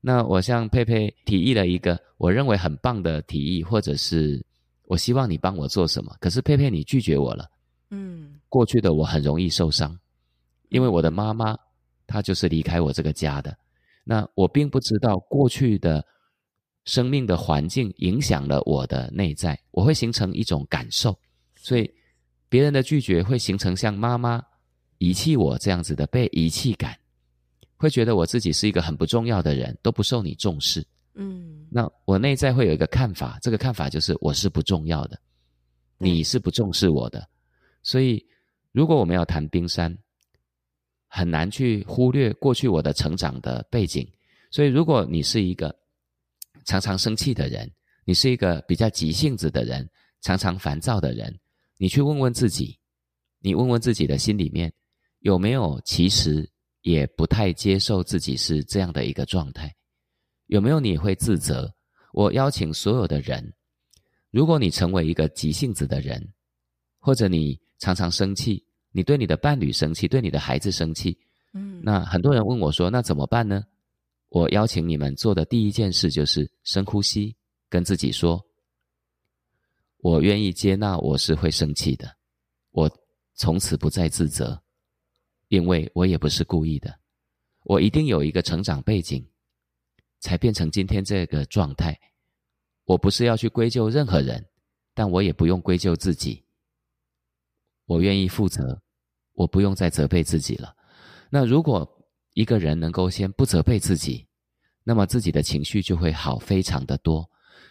[0.00, 4.44] 那我向佩佩提议了一个我认为很棒的提议，或者是
[4.84, 7.48] 我希望你帮我做什么，可是佩佩你拒绝我了。
[7.94, 9.96] 嗯，过去的我很容易受伤，
[10.70, 11.54] 因为我的妈妈
[12.06, 13.54] 她就是离开我这个家的。
[14.02, 16.02] 那我并不知道过去的
[16.86, 21.16] 生命的环境影响了我的内在，我会形成一种感受，
[21.54, 21.88] 所以
[22.48, 24.42] 别人的拒绝会形成像妈妈
[24.96, 26.98] 遗弃我这样子的被遗弃感，
[27.76, 30.82] 会觉得我自己是一个很不重要的人，都不受你重视。
[31.14, 35.20] 嗯，那我内在会有一个看法，这个看法就是我是不重要的，
[35.98, 37.28] 你是不重视我的。
[37.82, 38.24] 所以，
[38.70, 39.98] 如果我们要谈冰山，
[41.08, 44.08] 很难去忽略过去我的成长的背景。
[44.50, 45.74] 所以，如果你是一个
[46.64, 47.68] 常常生气的人，
[48.04, 49.88] 你是一个比较急性子的人，
[50.20, 51.36] 常常烦躁的人，
[51.76, 52.78] 你去问问自己，
[53.40, 54.72] 你问问自己的心里面，
[55.18, 56.48] 有没有其实
[56.82, 59.74] 也不太接受自己是这样的一个状态？
[60.46, 61.68] 有没有你会自责？
[62.12, 63.52] 我邀请所有的人，
[64.30, 66.32] 如果你成为一个急性子的人，
[67.00, 67.60] 或者你。
[67.82, 71.18] 常常生气，你对你的伴侣生气，对你的孩子生气，
[71.52, 73.64] 嗯，那很多人问我说：“那怎么办呢？”
[74.30, 77.34] 我邀请你们做的第一件事就是深呼吸，
[77.68, 78.40] 跟自己说
[79.98, 82.08] ：“我愿意接纳我是会生气的，
[82.70, 82.88] 我
[83.34, 84.62] 从此不再自责，
[85.48, 86.96] 因为我也不是故意的，
[87.64, 89.26] 我一定有一个成长背景，
[90.20, 91.98] 才变成今天这个状态。
[92.84, 94.46] 我不是要去归咎任何人，
[94.94, 96.40] 但我也不用归咎自己。”
[97.92, 98.80] 我愿意负责，
[99.34, 100.74] 我不用再责备自己了。
[101.30, 101.86] 那如果
[102.32, 104.26] 一个人能够先不责备自己，
[104.82, 107.28] 那么自己的情绪就会好非常的多。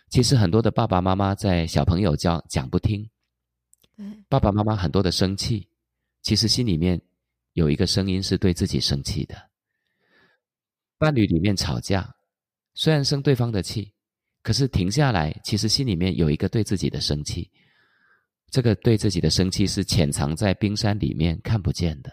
[0.09, 3.09] 其实很多的爸爸妈妈在小朋友教讲不听，
[4.29, 5.67] 爸爸妈妈很多的生气，
[6.21, 7.01] 其实心里面
[7.53, 9.35] 有一个声音是对自己生气的。
[10.99, 12.13] 伴侣里面吵架，
[12.75, 13.91] 虽然生对方的气，
[14.43, 17.49] 可是停下来，其实心里面有一个对自己的生气。
[18.51, 22.11] 这个对自己的生气是潜藏在冰山里面看不见的。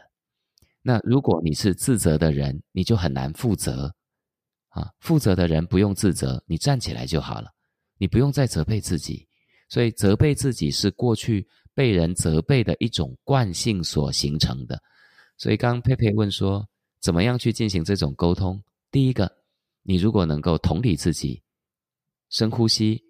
[0.80, 3.92] 那如果你是自责的人，你就很难负责。
[4.68, 7.50] 啊，负责的人不用自责，你站起来就好了，
[7.98, 9.26] 你不用再责备自己。
[9.68, 14.80] 所以责备自己是过去被人责备的一种惯性所形成的。
[15.36, 16.66] 所以刚佩佩问说，
[17.00, 18.62] 怎么样去进行这种沟通？
[18.90, 19.30] 第一个，
[19.82, 21.42] 你如果能够同理自己，
[22.30, 23.02] 深呼吸，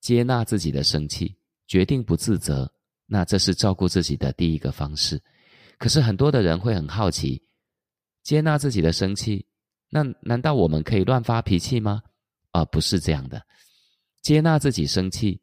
[0.00, 1.37] 接纳自己的生气。
[1.68, 2.68] 决定不自责，
[3.06, 5.22] 那这是照顾自己的第一个方式。
[5.78, 7.40] 可是很多的人会很好奇，
[8.24, 9.46] 接纳自己的生气，
[9.88, 12.02] 那难道我们可以乱发脾气吗？
[12.50, 13.40] 啊，不是这样的。
[14.22, 15.40] 接纳自己生气，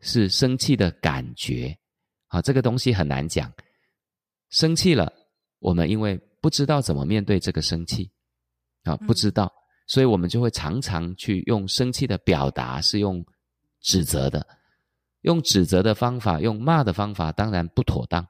[0.00, 1.74] 是生气的感觉。
[2.26, 3.50] 啊，这个东西很难讲。
[4.50, 5.10] 生气了，
[5.60, 8.10] 我们因为不知道怎么面对这个生气，
[8.82, 9.50] 啊，不知道，
[9.86, 13.24] 所以我们就会常常去用生气的表达，是用
[13.80, 14.46] 指责的。
[15.22, 18.26] 用指责的方法，用骂的方法，当然不妥当。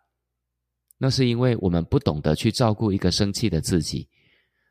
[0.99, 4.09] 那是因为我们不懂得去照顾一个生气的自己。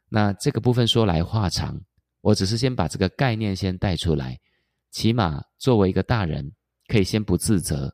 [0.07, 1.79] 那这个部分说来话长，
[2.21, 4.39] 我只是先把这个概念先带出来。
[4.91, 6.51] 起码作为一个大人，
[6.87, 7.93] 可以先不自责。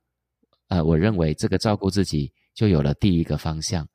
[0.68, 3.88] 呃，我认为这个照顾自己就有了第一个方向。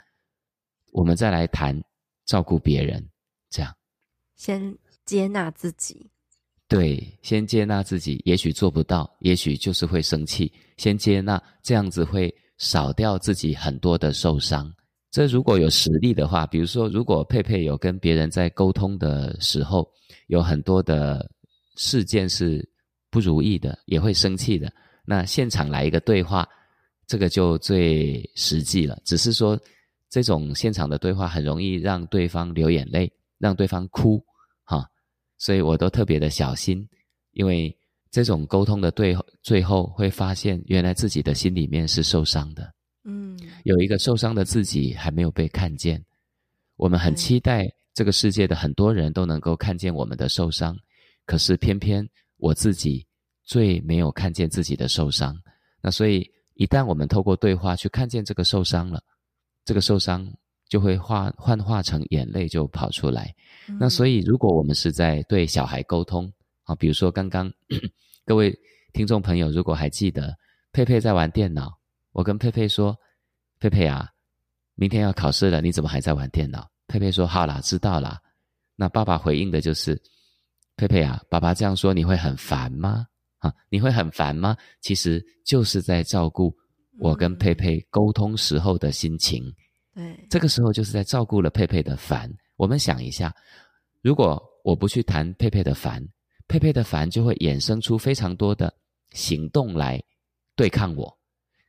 [0.93, 1.81] 我们再来谈
[2.25, 3.11] 照顾别人，
[3.51, 3.77] 这样。
[4.37, 6.11] 先接纳自己。
[6.73, 10.51] 对，先接纳自己，也许做不到，也许就是会生气。
[10.79, 14.73] 先接纳，这样子会少掉自己很多的受伤。
[15.11, 19.87] 这如果有实力的话，比如说，如果佩佩有跟别人在沟通的时候，
[20.29, 21.31] 有很多的
[21.77, 22.67] 事件是
[23.11, 24.73] 不如意的，也会生气的，
[25.05, 26.49] 那现场来一个对话，
[27.07, 28.99] 这个就最实际了。
[29.05, 29.61] 只是说，
[30.09, 34.25] 这种现场的对话很容易让对方流眼泪，让对方哭，
[35.43, 36.89] 所以我都特别的小心，
[37.33, 37.77] 因为
[38.13, 39.13] 这种沟通的对
[39.43, 42.73] 最后会发现，原来自己的心里面是受伤的，
[43.03, 46.01] 嗯，有一个受伤的自己还没有被看见。
[46.77, 50.79] 我们很期待这个世界的很多人都能够看见我们的受伤，
[51.27, 53.05] 可是偏偏我自己
[53.43, 55.37] 最没有看见自己的受伤。
[55.83, 56.25] 那所以
[56.55, 59.03] 一旦我们透过对话去看见这个受伤了，
[59.65, 60.33] 这个受伤。
[60.69, 63.35] 就会化幻化成眼泪就跑出来。
[63.69, 66.33] 嗯、那所以，如果我们是在对小孩沟通
[66.65, 67.53] 啊，比如说刚刚
[68.27, 68.57] 各位
[68.93, 70.37] 听众朋友，如果还记得
[70.73, 71.73] 佩佩在玩电脑，
[72.13, 72.97] 我跟佩佩说
[73.59, 74.09] ：“佩佩啊，
[74.75, 78.21] 明天要考试了，你怎么还在玩电脑？”佩佩说：“好啦，知道啦。”
[78.77, 80.01] 那爸爸回应的就是
[80.77, 83.07] ：“佩佩啊，爸爸这样说你会很烦吗？
[83.39, 84.57] 啊，你会很烦吗？
[84.81, 86.55] 其实就是在照顾
[86.99, 89.45] 我跟佩佩沟通时候的心情。
[89.95, 92.33] 嗯”对，这个时候就是在照顾了佩佩的烦。
[92.63, 93.35] 我们想一下，
[94.03, 96.01] 如果我不去谈佩佩的烦，
[96.47, 98.73] 佩佩的烦就会衍生出非常多的
[99.11, 100.01] 行动来
[100.55, 101.13] 对抗我。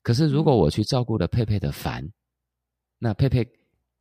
[0.03, 2.07] 可是如果我去照顾了佩佩的烦，
[2.99, 3.43] 那佩佩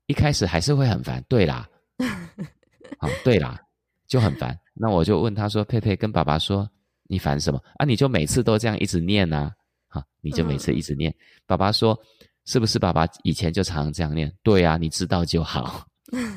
[0.05, 1.25] 一开始还是会很烦。
[1.31, 1.67] 对啦，
[3.01, 3.59] 好，对啦，
[4.07, 4.55] 就很烦。
[4.75, 6.69] 那我就问他说：“佩佩跟爸爸说，
[7.05, 7.87] 你烦什么啊？
[7.87, 9.51] 你就每次都这样一直念啊？
[9.89, 11.11] 好，你就每次一直念。
[11.11, 11.17] 嗯、
[11.47, 11.99] 爸爸说。”
[12.45, 14.31] 是不是爸爸以前就常常这样念？
[14.43, 15.87] 对啊，你知道就好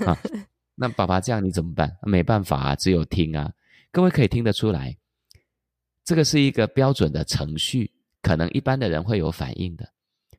[0.06, 0.18] 啊。
[0.76, 1.90] 那爸爸这样你怎么办？
[2.04, 3.52] 没办法啊，只有听啊。
[3.92, 4.96] 各位可以听得出来，
[6.04, 7.90] 这个是一个标准的程序，
[8.22, 9.88] 可能一般的人会有反应的。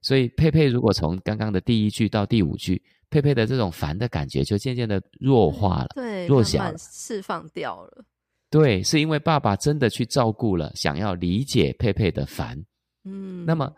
[0.03, 8.05] 所以佩佩如果从刚刚的第一句到第五句，佩佩的这种烦的感觉就渐渐的弱化了，对，弱小了，慢慢释放掉了。
[8.51, 12.62] 对，是因为爸爸真的去照顾了，想要理解佩佩的烦。
[13.05, 13.72] 嗯，那么。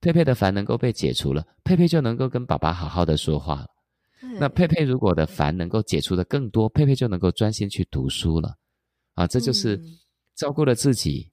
[0.00, 3.66] 佩佩的烦能够被解除了，佩佩就能够跟爸爸好好的说话了。
[4.38, 8.56] 那佩佩如果的烦能够解除的更多，佩佩就能够专心去读书了。
[9.14, 9.80] 啊，这就是
[10.34, 11.30] 照顾了自己，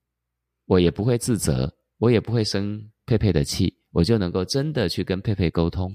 [0.66, 5.92] 我也不会自责，我也不会生佩佩的气，我就能够真的去跟佩佩沟通，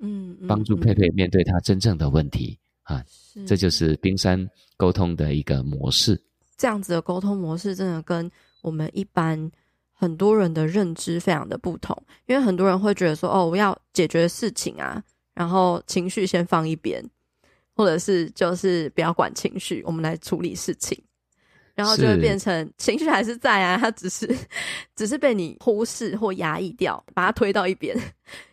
[0.00, 2.58] 嗯，帮助佩佩面对他真正的问题。
[2.84, 3.04] 啊，
[3.46, 6.20] 这就是冰山沟通的一个模式。
[6.56, 8.30] 这样子的沟通模式真的跟
[8.62, 9.50] 我们一般。
[9.94, 15.00] 很多人的认知非常的不同，因为很多人会觉得说，哦，我要解决事情啊，
[15.34, 17.02] 然后情绪先放一边，
[17.74, 20.96] 或者是就是不要管情绪，我们来处理事情，
[21.74, 24.28] 然后就会变成情绪还是在啊，它只是
[24.94, 27.96] 只是被你忽视或压抑掉，把它推到一边，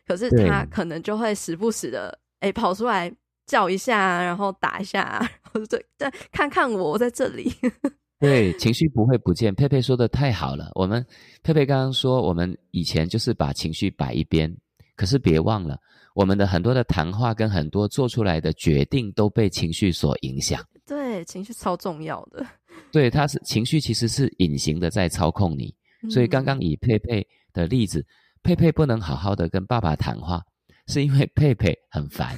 [0.07, 3.13] 可是他可能就会时不时的哎跑出来
[3.45, 7.51] 叫一下，然后打一下，然后再再看看我，我在这里。
[8.19, 9.55] 对，情绪不会不见。
[9.55, 10.69] 佩佩说的太好了。
[10.75, 11.05] 我们
[11.41, 14.53] 佩佩刚刚说，我们以前就是把情绪摆一边，
[14.97, 15.79] 可是别忘了，
[16.19, 20.61] 我们的很多的谈话跟很多做出来的决定都被情绪所影响。
[20.85, 22.45] 对，情绪超重要的。
[22.91, 25.73] 对，他是情绪其实是隐形的在操控你。
[26.09, 28.05] 所以刚刚以佩佩的例子，嗯、
[28.43, 30.43] 佩佩不能好好的跟爸爸谈话，
[30.87, 32.35] 是因为佩佩很烦，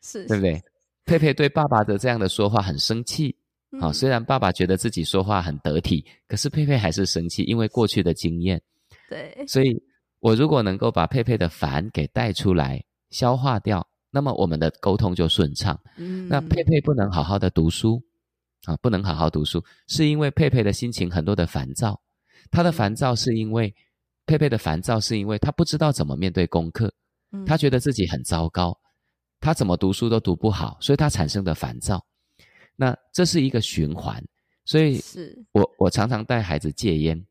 [0.00, 0.62] 是，是，对不对？
[1.04, 3.36] 佩佩对爸爸的这样的说话很生气。
[3.78, 8.58] 好，虽然爸爸觉得自己说话很得体，可是佩佩还是生气，因为过去的经验。
[9.10, 9.78] 对，所以
[10.26, 15.80] 我如果能够把佩佩的烦给带出来，消化掉，那么我们的沟通就顺畅。
[15.96, 18.02] 嗯，那佩佩不能好好的读书，
[18.64, 22.00] 啊，不能好好读书，是因为佩佩的心情很多的烦躁。
[22.50, 23.72] 他的烦躁是因为
[24.26, 26.92] 佩佩的烦躁是因为他不知道怎么面对功课，
[27.46, 28.76] 他觉得自己很糟糕，
[29.38, 32.04] 他怎么读书都读不好，所以他产生的烦躁。
[32.74, 34.20] 那这是一个循环，
[34.64, 35.00] 所以
[35.52, 37.24] 我我常常带孩子戒烟，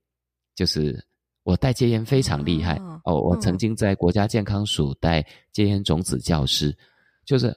[0.56, 1.06] 就是
[1.46, 3.22] 我带戒烟非常厉害哦，哦。
[3.22, 6.76] 我曾经在国家健康署带戒烟种子教师，
[7.24, 7.56] 就是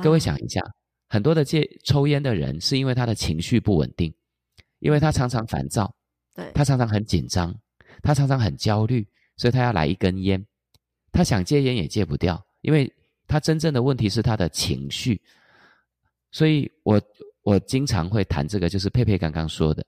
[0.00, 0.62] 各位想一下，
[1.08, 4.14] 很多的戒抽烟的人是因为他的情绪不稳定，
[4.78, 5.92] 因为他常常烦躁，
[6.32, 7.52] 对，他常常很紧张，
[8.04, 9.04] 他常常很焦虑，
[9.36, 10.46] 所以他要来一根烟，
[11.10, 12.90] 他想戒烟也戒不掉，因为
[13.26, 15.20] 他真正的问题是他的情绪。
[16.30, 17.02] 所以我
[17.42, 19.84] 我经常会谈这个，就是佩佩刚刚说的，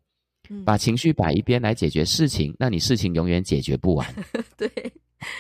[0.65, 4.15] 把情绪摆一边来解决事情，那你事情永远解决不完。
[4.57, 4.71] 对，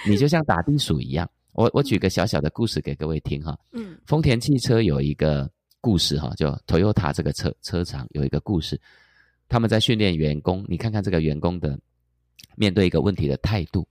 [0.07, 1.29] 你就像打地鼠一样。
[1.53, 3.59] 我我举个小小的故事给各位听哈。
[3.73, 3.99] 嗯。
[4.07, 5.51] 丰田汽车有一个
[5.81, 8.81] 故事哈，就 Toyota 这个车车厂有一个故事，
[9.49, 11.79] 他们在训练员工，你看看这个员工的
[12.57, 13.87] 面对一个问题的态度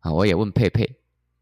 [0.00, 0.12] 啊。
[0.12, 0.88] 我也问佩佩，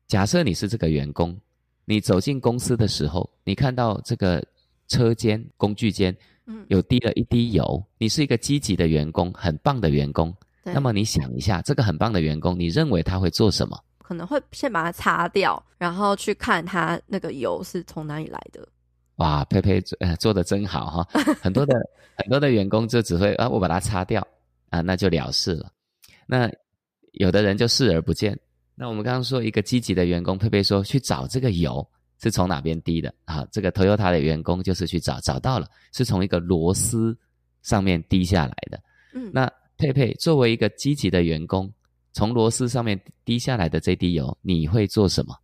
[0.06, 1.40] 假设你是这个员工，
[1.86, 4.44] 你走进公司的时候，你看到这个
[4.88, 6.14] 车间工具间，
[6.52, 10.34] 嗯，有滴了一滴油，你是一个积极的员工，很棒的员工，
[10.64, 13.80] 那么你想一下，这个很棒的员工，你认为他会做什么？
[13.98, 18.66] 可能会先把它擦掉，然后去看他那个油是从哪里来的。
[19.16, 21.08] 哇，佩佩做呃做的真好哈！
[21.40, 21.74] 很多的
[22.16, 24.26] 很多的员工就只会啊，我把它擦掉
[24.70, 25.70] 啊，那就了事了。
[26.26, 26.50] 那
[27.12, 28.36] 有的人就视而不见。
[28.74, 31.86] 那我们刚刚说一个积极的员工，佩佩说去找这个油
[32.22, 33.46] 是从哪边滴的啊？
[33.50, 37.16] 这个 Toyota 的员工就是去找，找到了，是从一个螺丝
[37.62, 38.80] 上面滴下来的。
[39.14, 41.72] 嗯，那佩佩作为一个积极的员工，
[42.12, 45.34] 从螺丝上面滴下来的这滴油，你会做什么？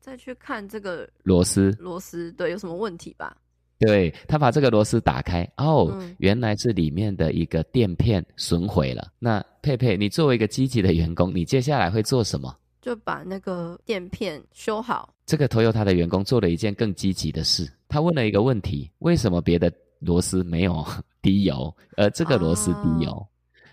[0.00, 3.36] 再去看这个螺丝，螺丝对，有什么问题吧？
[3.78, 9.12] 对，他把这个螺丝打开，哦，嗯、原来是里面的一个垫片损毁了。
[9.18, 12.52] 那佩佩，你作为一个积极的员工，你接下来会做什么？
[12.82, 15.14] 就把那个垫片修好。
[15.24, 20.84] 这个 Toyota 的员工做了一件更积极的事，他问了一个问题：为什么别的螺丝没有
[21.22, 23.12] 滴油，而这个螺丝滴油？
[23.12, 23.24] 啊、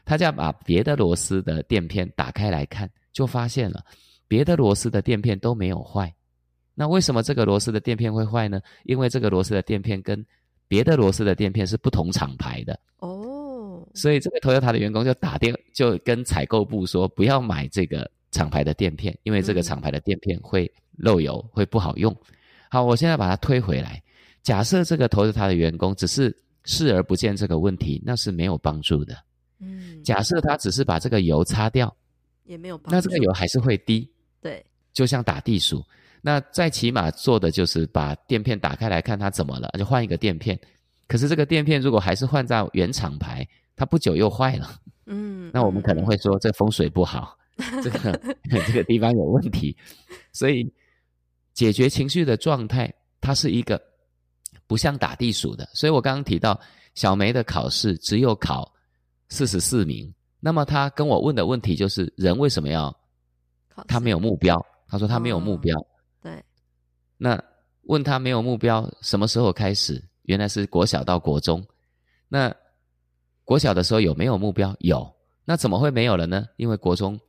[0.06, 3.84] 他就要把别的螺丝的垫片打开来看，就发现了
[4.28, 6.14] 别的螺丝的垫片都没有坏。
[6.76, 8.62] 那为什么这个螺丝的垫片会坏呢？
[8.84, 10.26] 因为这个螺丝的垫片跟
[10.68, 22.16] 别的螺丝的垫片是不同厂牌的哦，所以这个 Toyota 的员工就打电就跟采购部说，不要买这个厂牌的垫片，因为这个厂牌的垫片会漏油，会不好用。
[22.70, 24.02] 好，我现在把它推回来。
[24.42, 29.16] 假设这个 Toyota 的员工只是视而不见这个问题，那是没有帮助的。
[29.60, 31.94] 嗯，假设他只是把这个油擦掉，
[32.46, 34.10] 也没有帮助，那这个油还是会滴。
[34.42, 35.84] 对，就像打地鼠。
[36.22, 40.60] 那再起码做的就是把垫片打开来看它怎么了，就换一个垫片。
[41.08, 44.70] 可是这个垫片如果还是换在原厂牌，它不久又坏了。
[45.06, 47.36] 嗯，那我们可能会说这风水不好，
[47.84, 48.20] 这个
[48.68, 49.76] 这个地方有问题。
[50.32, 50.72] 所以
[51.54, 53.82] 解决情绪的状态，它是一个
[54.68, 55.70] 不像打地鼠的。
[55.74, 56.60] 所以我刚刚提到
[56.96, 58.72] 小梅的考试只有考
[59.30, 62.96] 四十四名，那么他跟我问的问题就是：人为什么要？
[63.88, 64.66] 他没有目标。
[64.88, 65.78] 他说他没有目标。
[66.22, 66.44] 对，
[67.16, 67.40] 那
[67.84, 70.04] 问他没有目标，什么时候开始？
[70.24, 71.64] 原来是国小到国中。
[72.28, 72.54] 那
[73.44, 74.76] 国小的时候有没有目标？
[74.80, 75.08] 有。
[75.46, 76.46] 那怎么会没有了呢？
[76.58, 77.20] 因为国中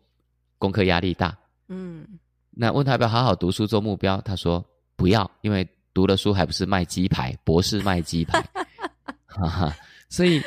[0.61, 1.37] 功课压力大。
[1.67, 2.07] 嗯。
[2.51, 4.21] 那问他要不要好好读书做目标？
[4.21, 8.41] 他说不要，因为读了书还不是卖鸡排，博士卖鸡排。
[9.27, 9.77] 哈哈。
[10.09, 10.41] 所以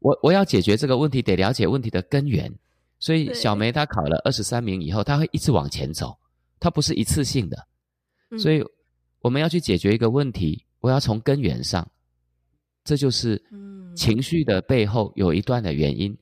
[0.00, 2.50] 我我要解决这个问题，得了解问题的根源。
[2.98, 6.16] 所以小梅她考了二十三名以后，她会一直往前走，
[6.60, 7.66] 她不是一次性的。
[8.38, 8.64] 所以，
[9.20, 11.86] 我们要去解决一个问题，我要从根源上，
[12.84, 13.42] 这就是
[13.94, 16.16] 情绪的背后有一段的原因。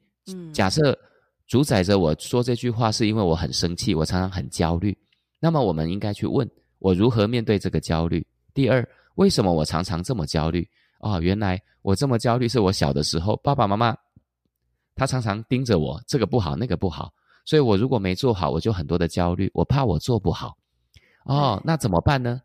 [0.52, 0.98] 假设
[1.46, 4.96] 主宰着我说这句话是因为我很生气，我常常很焦虑，
[5.40, 8.26] 那么我们应该去问我如何面对这个焦虑。
[8.54, 8.86] 第二，
[9.16, 10.68] 为什么我常常这么焦虑？
[11.00, 13.94] 哦，原来我这么焦虑是我小的时候爸爸妈妈
[14.94, 17.12] 他常常盯着我，这个不好，那个不好，
[17.44, 20.56] 所以我如果没做好，我就很多的焦虑，我怕我做不好。
[21.24, 22.40] 哦，那怎么办呢？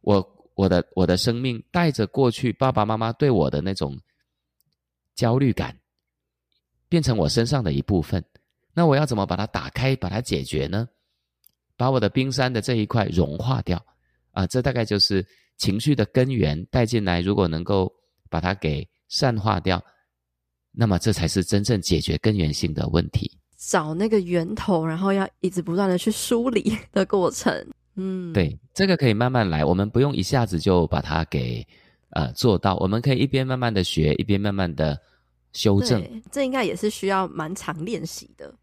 [0.00, 3.96] 我我的我的生命带着过去爸爸妈妈对我的那种
[5.14, 5.78] 焦虑感，
[6.88, 8.24] 变成我身上的一部分。
[8.74, 10.88] 那我要怎么把它打开，把它解决呢？
[11.76, 13.82] 把我的冰山的这一块融化掉
[14.30, 14.46] 啊！
[14.46, 17.20] 这大概就是情绪的根源带进来。
[17.20, 17.92] 如果能够
[18.30, 19.82] 把它给善化掉，
[20.70, 23.30] 那么这才是真正解决根源性的问题。
[23.56, 27.52] 找那个源头，然后要一直不断的去梳理的过程。
[27.96, 31.66] 嗯，对，这个可以慢慢来，我们不用一下子就把它给
[32.10, 34.98] 呃做到，我们可以一边慢慢的学，一边慢慢的
[35.52, 36.02] 修正。
[36.30, 38.54] 这应该也是需要蛮长练习的。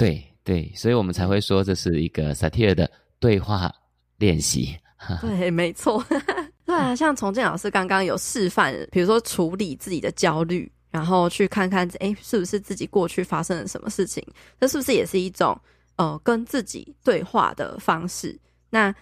[0.00, 3.70] 对对，所以我们才会说这是一个萨提尔的对话
[4.16, 4.74] 练习。
[5.20, 6.02] 对，没错。
[6.64, 14.24] 对啊，像重建老师刚刚有示范，比如说处理自己的焦虑，然后去看看，哎，是不是自己过去发生了什么事情？
[14.58, 15.58] 这是不是也是一种？
[15.96, 18.38] 呃，跟自己对话的方式，
[18.70, 18.94] 那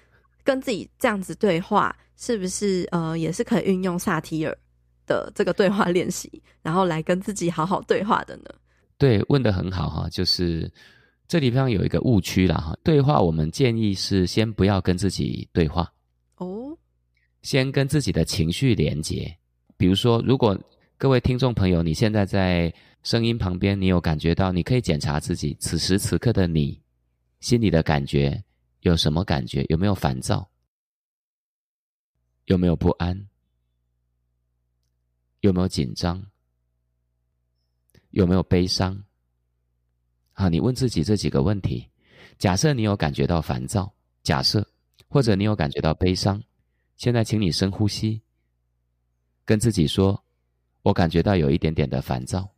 [0.42, 4.58] 跟自己这样子对话，是不是呃，也是可以运用萨提尔
[5.06, 8.50] 的这个对话练习，然后来跟自己好好对话的呢？
[8.98, 10.70] 对，问的很好哈，就是
[11.28, 12.76] 这地方有一个误区啦哈。
[12.82, 15.90] 对话，我们建议是先不要跟自己对话
[16.36, 16.76] 哦，
[17.42, 19.38] 先跟自己的情绪连接。
[19.76, 20.58] 比如说，如果
[20.96, 22.74] 各位听众朋友，你现在在
[23.04, 26.82] 声音旁边，你有感觉到，你可以检查自己此时此刻的你。
[27.38, 28.42] 心里的感觉
[28.80, 29.64] 有什么感觉？
[29.68, 30.50] 有没有烦躁？
[32.46, 33.28] 有没有不安？
[35.42, 36.20] 有没有紧张？
[38.18, 39.00] 有没有悲伤？
[40.32, 41.88] 好，你问自己这几个问题。
[42.36, 43.94] 假设你有感觉到烦躁，
[44.24, 44.68] 假设
[45.06, 46.42] 或者你有感觉到悲伤，
[46.96, 48.20] 现在请你深呼吸，
[49.44, 50.20] 跟自己说
[50.82, 52.50] ：“我感觉到有一点点的烦躁。”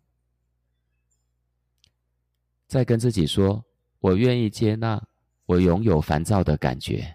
[2.66, 3.62] 再跟自己说
[4.00, 5.06] ：“我愿意接纳
[5.44, 7.14] 我拥有烦躁的感觉。”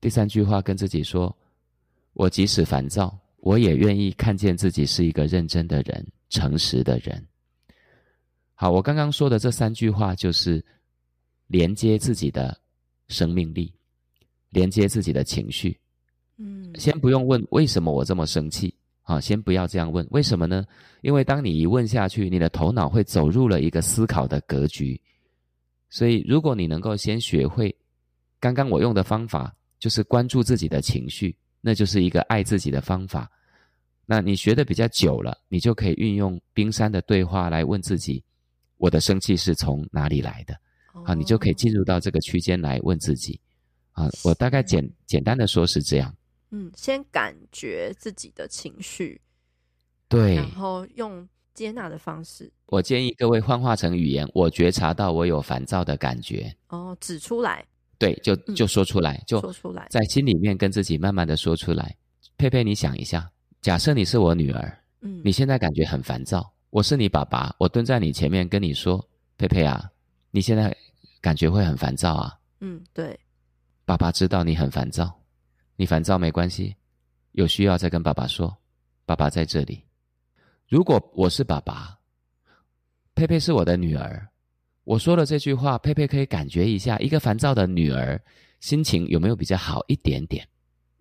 [0.00, 1.36] 第三句话跟自己说
[2.14, 7.26] ：“我即使烦躁，我也愿意看见自己是一个认真的人，诚实的人。”
[8.54, 10.62] 好，我刚刚说的这三句话就是
[11.46, 12.60] 连接自己的
[13.08, 13.72] 生命力，
[14.50, 15.78] 连接自己的情绪。
[16.36, 20.64] 嗯，先不用问为什么我这么生气，啊，先不要这样问，为什么呢？
[21.00, 25.00] 因为当你一问下去，你的头脑会走入了一个思考的格局。
[25.88, 27.74] 所以，如果你能够先学会
[28.38, 33.30] 刚刚我用的方法，就是关注自己的情绪，那就是一个爱自己的方法。
[34.06, 38.24] 那你学的比较久了，你就可以运用冰山的对话来问自己。
[38.76, 40.54] 我的生气是从哪里来的？
[41.04, 43.40] 啊，你就可以进入到这个区间来问自己。
[43.92, 46.12] 啊，我大概简简单的说是这样。
[46.50, 49.20] 嗯，先感觉自己的情绪，
[50.08, 52.50] 对，然后用接纳的方式。
[52.66, 56.52] 我建议各位幻化成语言，我觉察到我有烦躁的感觉。
[56.68, 57.64] 哦，指出来。
[58.00, 61.94] 对，就就说出来，嗯、就说出来，在心里面跟自己慢慢的说出来。
[62.38, 63.30] 佩佩，你想一下，
[63.60, 66.50] 假设你是我女儿，嗯，你现在感觉很烦躁。
[66.70, 69.90] 我是你爸爸，我蹲在你前面跟你说：“佩佩啊，
[70.30, 70.74] 你现在
[71.20, 73.20] 感觉会很烦躁啊。”嗯，对。
[73.84, 75.12] 爸爸知道你很烦躁，
[75.76, 76.74] 你烦躁没关系，
[77.32, 78.56] 有需要再跟爸爸说。
[79.04, 79.84] 爸爸在这里。
[80.68, 81.98] 如果我是爸爸，
[83.14, 84.29] 佩佩是我的女儿，
[84.90, 88.20] 我说了这句话，佩佩可以感觉一下，一个烦躁的女儿
[88.58, 90.44] 心情有没有比较好一点点？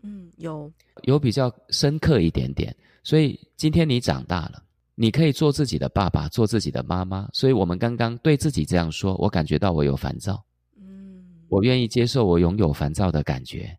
[0.04, 0.72] 嗯，有，
[1.06, 2.76] 有比较深刻一点点。
[3.04, 4.64] 所以今天你长大了。
[4.94, 7.28] 你可以做自己的爸爸，做自己的妈妈。
[7.34, 10.44] 所以，我们刚刚对自己这样说：“我感觉到我有烦躁，
[10.78, 13.76] 嗯，我愿意接受我拥有烦躁的感觉。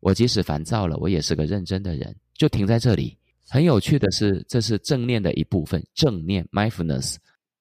[0.00, 3.16] 我即使烦躁了，我也是个认真的人。”就停在这里。
[3.46, 5.80] 很有趣的是，这是正念的一部分。
[5.94, 7.16] 正念 （mindfulness）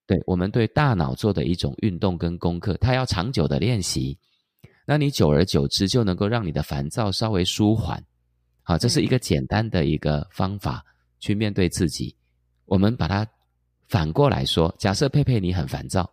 [0.05, 4.17] 对我们对大脑做的一种运动跟功课，它要长久的练习。
[4.85, 8.03] 那你久而久之就能够让你的烦躁稍微舒缓。
[8.63, 10.83] 好，这是一个简单的一个方法
[11.19, 12.15] 去面对自己。
[12.65, 13.25] 我们把它
[13.87, 16.09] 反过来说，假设佩佩你很烦躁，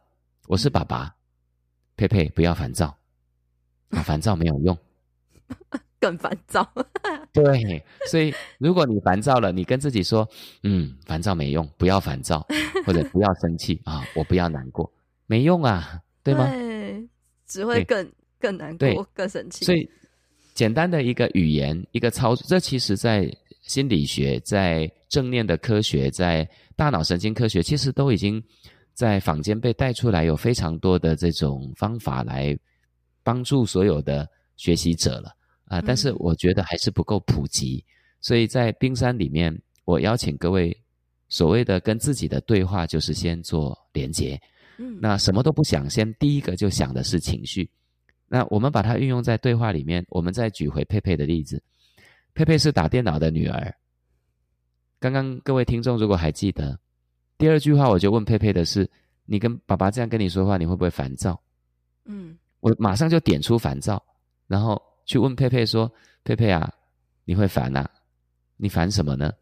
[0.47, 1.15] 我是爸爸，
[1.97, 2.97] 佩佩不要烦躁，
[3.91, 4.77] 啊，烦躁没有用，
[5.99, 6.69] 更烦躁。
[7.33, 10.29] 对，所以如果你烦躁了，你跟自己说，
[10.65, 12.45] 嗯，烦躁没用，不要烦躁，
[12.91, 14.91] 或者 不要生气啊，我不要难过，
[15.27, 16.51] 没用啊， 对吗？
[16.51, 17.09] 对，
[17.47, 19.65] 只会更更难过，更生气。
[19.65, 19.89] 所以
[20.55, 23.31] 简单的一个语言，一个操作，这其实在。
[23.63, 28.43] 心理学在正念的科学，在大脑神经科学，其实都已经
[28.95, 32.59] 在坊间被带出来，有非常多的这种方法来
[33.23, 35.29] 帮助所有的学习者了
[35.67, 35.83] 啊、呃！
[35.83, 37.85] 但是我觉得还是不够普及，
[38.21, 40.77] 所以在冰山里面，我邀请各位
[41.31, 44.39] 所谓的跟自己的对话，就是先做连接。
[44.77, 47.71] 嗯，那什么都不想，先第一个就想的是情绪。
[48.29, 51.63] 那我们把它运用在对话里面，我们再举回佩佩的例子。
[52.35, 53.75] 佩佩是打电脑的女儿。
[54.99, 56.79] 刚刚各位听众如果还记得，
[57.39, 58.89] 第二句话我就问佩佩的是：
[59.25, 61.41] 你跟爸爸这样跟你说话，你会不会烦躁？
[62.05, 64.03] 嗯，我马上就点出烦躁，
[64.47, 66.73] 然后去问佩佩说：佩佩啊，
[67.25, 67.89] 你会烦啊？
[68.57, 69.33] 你烦什么呢？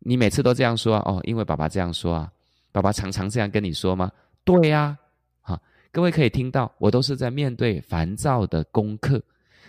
[0.00, 1.02] 你每次都这样说啊？
[1.06, 2.30] 哦，因为爸爸这样说啊。
[2.72, 4.10] 爸爸常常这样跟你说吗？
[4.44, 4.96] 对呀。
[5.40, 5.60] 好，
[5.92, 9.22] 各位可以听到，我都是在面对烦躁的功课。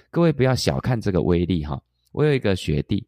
[0.09, 1.81] 各位不要小看这个威力哈。
[2.11, 3.05] 我有一个学弟，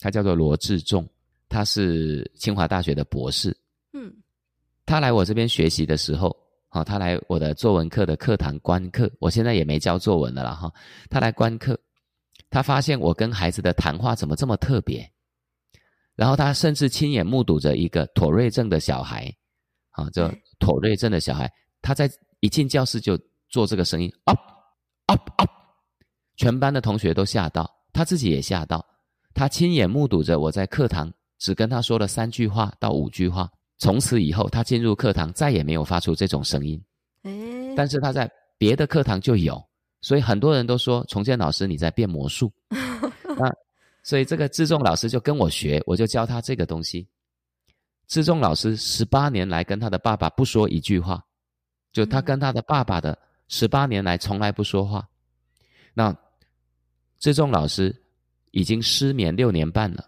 [0.00, 1.06] 他叫做罗志仲，
[1.48, 3.56] 他是清华大学的博士。
[3.92, 4.12] 嗯，
[4.84, 6.34] 他来我这边学习的时候，
[6.68, 9.10] 好，他来我的作文课的课堂观课。
[9.20, 10.72] 我现在也没教作文了啦哈。
[11.08, 11.78] 他来观课，
[12.50, 15.08] 他发现我跟孩子的谈话怎么这么特别，
[16.16, 19.32] 然后他甚至亲眼目睹着一个妥瑞症的小孩，
[19.90, 21.48] 啊，这妥瑞症的小孩，
[21.82, 22.10] 他在
[22.40, 24.40] 一进教室就做这个声音，up
[25.06, 25.50] up up，
[26.36, 27.70] 全班的同学都吓到。
[27.92, 28.84] 他自己也吓到，
[29.32, 36.82] 他亲眼目睹着我在课堂只跟他说了三句话到五句话，从此以后他进入课堂再也没有发出这种声音。
[37.22, 39.62] 诶，但是他在别的课堂就有，
[40.00, 42.52] 所以很多人都说重建老师你在变魔术。
[43.38, 43.50] 那
[44.06, 47.08] 所以这个志仲老师就跟我学，我就教他这个东西。
[48.06, 51.20] 志仲老师十八年来跟他的爸爸不说一句话，
[51.92, 55.08] 就他跟他的爸爸的十八年来从来不说话。
[55.92, 56.16] 那。
[57.18, 57.96] 志仲老师
[58.50, 60.06] 已经失眠六年半了，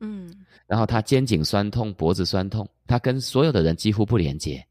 [0.00, 0.34] 嗯，
[0.66, 4.66] 然后他肩颈酸痛、脖子酸痛，他跟所有的人几乎不连接。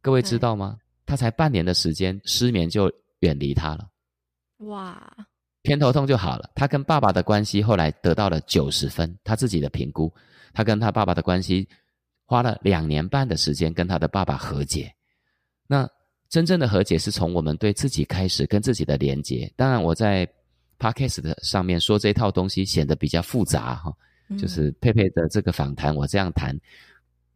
[0.00, 0.78] 各位知道吗？
[1.04, 3.88] 他才半年的时间，失眠就远离他了。
[4.58, 5.12] 哇，
[5.64, 6.50] 偏头痛就好了。
[6.54, 10.12] 他跟爸爸的关系后来得到了九十分，他自己的评估。
[10.52, 11.66] 他跟他爸爸的关系
[12.26, 14.94] 花了两年半的时间跟他的爸爸和解。
[15.66, 15.88] 那
[16.28, 19.50] 真正的和解是从我们对自己开始，跟自己的连接。
[19.56, 20.28] 当然，我在
[20.78, 23.92] Podcast 的上面说这套东西显得比较复杂哈，
[24.38, 26.54] 就是佩佩的这个访谈，我这样谈，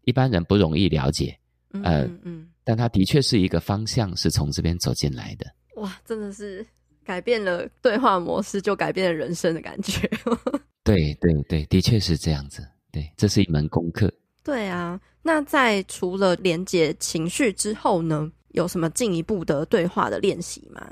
[0.04, 1.36] 一般人不容易了解。
[1.82, 5.46] 呃，嗯嗯，但他的确是一个方向，是从这边走进来的。
[5.76, 6.66] 哇，真的是
[7.08, 10.06] 改变了对话模式，就改变了人生的感觉。
[10.84, 12.62] 对对对，的确是这样子。
[12.92, 14.12] 对，这是一门功课。
[14.44, 20.86] 对啊，那在除了连接情绪之后呢，有什么进一步的对话的练习吗？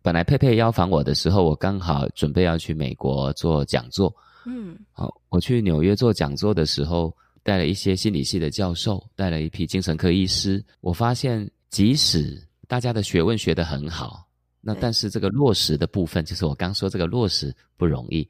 [0.00, 4.14] 本来佩佩邀访我的时候，我刚好准备要去美国做讲座。
[4.46, 10.64] 嗯，好，我去纽约做讲座的时候，带了一些心理系的教授，带了一批精神科医师。
[10.80, 14.24] 我发现，即使大家的学问学得很好，
[14.68, 18.28] 那但是这个落实的部分，就是我刚说这个落实不容易。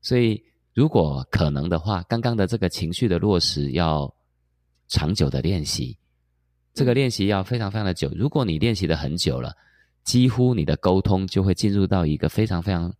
[0.00, 0.40] 所以，
[0.72, 4.08] 如果可能的话，刚刚的这个情绪的落实要
[4.86, 5.98] 长久的练习，
[6.72, 8.08] 这个练习要非常非常的久。
[8.14, 9.52] 如果你练习的很久了，
[10.04, 12.94] 几乎你的沟通就会进入到一个非常非常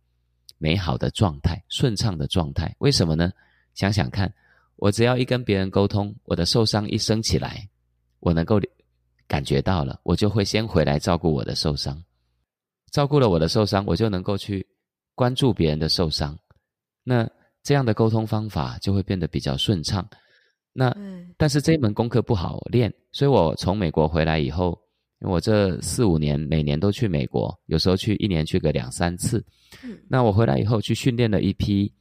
[0.57, 2.75] 美好的状态，顺畅的状态。
[2.79, 3.31] 为什么呢？
[3.73, 4.31] 想想看。
[4.77, 7.69] 我只要一跟别人沟通，我的受伤一升起来，
[8.19, 8.59] 我能够
[9.27, 12.03] 感觉到了，我就会先回来照顾我的受伤，
[12.91, 14.65] 照顾了我的受伤，我就能够去
[15.15, 16.37] 关注别人的受伤，
[17.03, 17.27] 那
[17.63, 20.07] 这样的沟通方法就会变得比较顺畅。
[20.73, 20.95] 那
[21.37, 24.79] 但是这一门功课不好练，所以我从美国回来以后，
[25.21, 29.43] 因为我这四五年每年都去美国，有时候去一年去个两三次。
[30.07, 31.91] 那我回来以后去训练了一批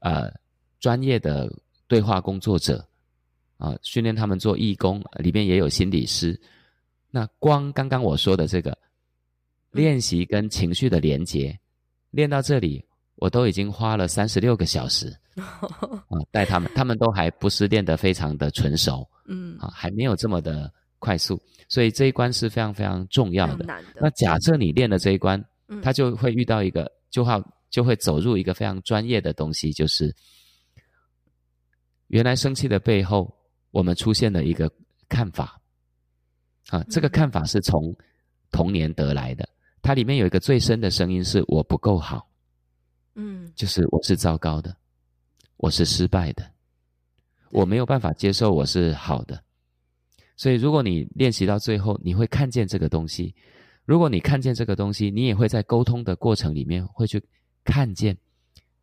[0.00, 0.32] 呃
[0.78, 1.52] 专业的。
[1.90, 2.88] 对话工作者，
[3.56, 6.40] 啊，训练他们做义工，里面也有心理师。
[7.10, 8.78] 那光刚刚我说的这个
[9.72, 11.58] 练习跟情绪的连接，
[12.10, 12.84] 练到这里，
[13.16, 23.66] 我都已经花了三十六个小时 啊，带他们，他们都还不是练得非常的纯熟， 嗯，啊，还没有这么的快速，所以这一关是非常非常重要的。
[24.00, 25.42] 那假设你练了这一关，
[25.82, 27.40] 他就会遇到一个，就好
[27.70, 30.14] 就会走入一个非常专业的东西，就是。
[32.08, 33.32] 原来生气的背后，
[33.70, 34.68] 我们出现了一个
[35.08, 35.60] 看法，
[36.70, 37.94] 啊，这个看法是从
[38.50, 39.48] 童年得来的。
[39.82, 42.28] 它里面有一个最深的声音是“我不够好”，
[43.16, 44.76] 嗯，就是我是糟糕的，
[45.56, 46.50] 我是失败的，
[47.50, 49.42] 我没有办法接受我是好的。
[50.36, 53.34] 所以，如果你练习到最后，你会看见这个东西。
[53.84, 57.22] 如果你看见这个东西，你也会在沟通的过程里面会去
[57.64, 58.16] 看见，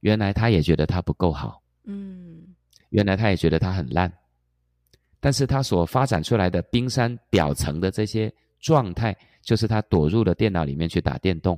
[0.02, 2.56] 原来他也觉得他不够好，嗯。
[2.90, 4.10] 原来他也觉得他很烂，
[5.20, 9.14] 但是他所发展出来的冰山表层的这些状态，
[9.48, 11.58] 就是他躲入了电脑里面去打电动。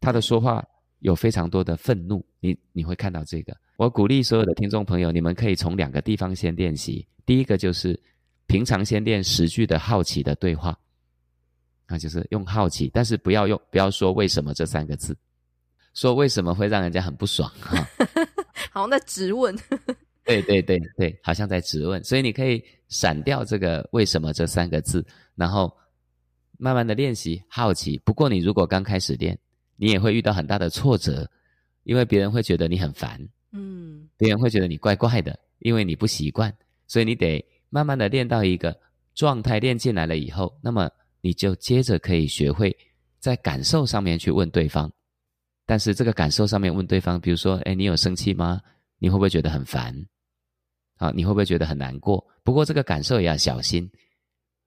[0.00, 0.64] 他的说话
[1.00, 3.54] 有非常多的愤怒，你你会看到这个。
[3.76, 7.06] 我鼓励所有的听众朋友，你们可以从两个地方先练习。
[7.26, 8.00] 第一个就是
[8.46, 10.74] 平常先练十句的好奇的对话，
[11.86, 15.14] 那就是用好奇，但是不要用不要说为什么这三个字，
[15.92, 17.86] 说为什么会让人家很不爽哈，
[18.72, 19.54] 好像在质问。
[20.24, 25.70] 对对对对，好像在质问，所以你可以闪掉这个“为什么”这三个字，然后
[26.58, 27.98] 慢慢的练习好奇。
[28.04, 29.38] 不过你如果刚开始练，
[29.76, 31.28] 你也会遇到很大的挫折，
[31.82, 33.20] 因为别人会觉得你很烦，
[33.52, 36.54] 嗯，别人会觉得你怪怪的，因为你不习惯，
[36.86, 38.78] 所以你得慢慢的练到一个
[39.14, 40.90] 状态，练进来了以后，那么
[41.20, 42.76] 你就接着可以学会
[43.18, 44.90] 在感受上面去问对方，
[45.66, 48.60] 但是这个感受上面问对方，比如说，哎，你有生气吗？
[48.98, 49.94] 你会不会觉得很烦？
[50.98, 52.24] 啊，你会不会觉得很难过？
[52.44, 53.90] 不过这个感受也要小心。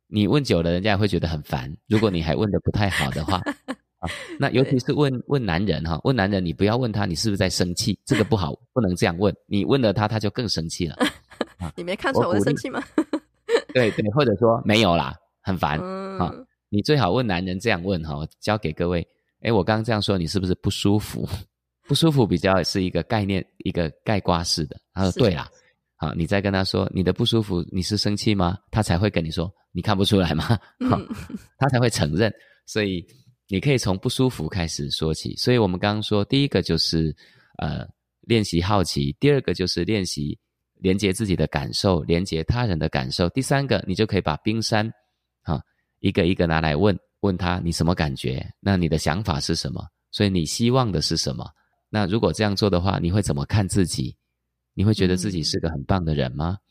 [0.08, 1.72] 你问久了，人家也会觉得很烦。
[1.88, 3.38] 如果你还问得不太好的话，
[4.00, 9.36] 啊，那尤其是问问男人哈，问男人，你不要问他你是不是在生气，这个不好， 不能这样问。
[9.48, 10.96] 你问了他，他就更生气了。
[11.76, 12.82] 你没看出来我在生气吗？
[13.74, 15.80] 对对，或者说没有啦，很烦。
[16.18, 16.34] 啊，
[16.70, 19.06] 你最好问男人这样问哈，我教给各位。
[19.42, 21.28] 诶，我刚刚这样说，你是不是不舒服？
[21.88, 24.76] 不舒服比较是一个概念，一个概括式的。
[24.94, 25.50] 他说对啦。
[26.00, 28.56] 好，你再跟他说你的不舒服，你是生气吗？
[28.70, 30.44] 他才会跟你说，你看不出来吗？
[30.90, 31.00] 好，
[31.58, 32.32] 他才会承认。
[32.68, 33.04] 所以
[33.48, 35.36] 你可以从不舒服开始说起。
[35.38, 37.16] 所以我们刚刚说，第一个就是
[37.58, 37.84] 呃
[38.22, 40.38] 练习好奇，第二个就是练习
[40.76, 43.28] 连接自己的感受，连接他人的感受。
[43.30, 44.88] 第三个，你就可以把冰山
[45.42, 45.60] 啊
[46.00, 48.46] 一个一个拿来问问他，你什么感觉？
[48.60, 49.84] 那你的想法是什么？
[50.12, 51.50] 所以你希望的是什么？
[51.90, 54.16] 那如果这样做的话，你会怎么看自己？
[54.78, 56.56] 你会觉得自己是个很棒的人吗？
[56.56, 56.62] 嗯、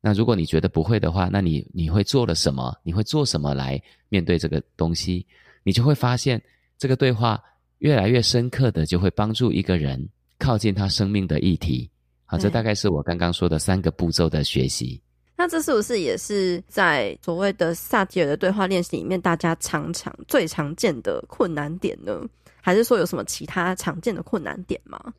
[0.00, 2.72] 那如果你觉得不会的话，那你你会做了什么？
[2.84, 5.26] 你会做什么来面对这个东西？
[5.64, 6.40] 你就会发现，
[6.78, 7.42] 这个对话
[7.78, 11.90] 越来越深刻的，就会帮助一个人靠近他生命的议题。
[12.26, 15.02] 好，这大概是我刚刚说的三个步骤的学习。
[15.36, 22.20] 那这是不是也是在所谓的萨提尔的对话练习里面，大家常常最常见的困难点呢？
[22.60, 25.12] 还是说有什么其他常见的困难点吗？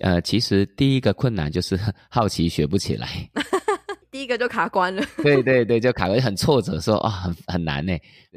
[0.00, 1.78] 呃，其实第一个困难就是
[2.08, 3.08] 好奇学不起来，
[4.10, 5.02] 第一个就卡关了。
[5.22, 7.92] 对对对，就卡关，很挫折，说啊、哦，很很难呢。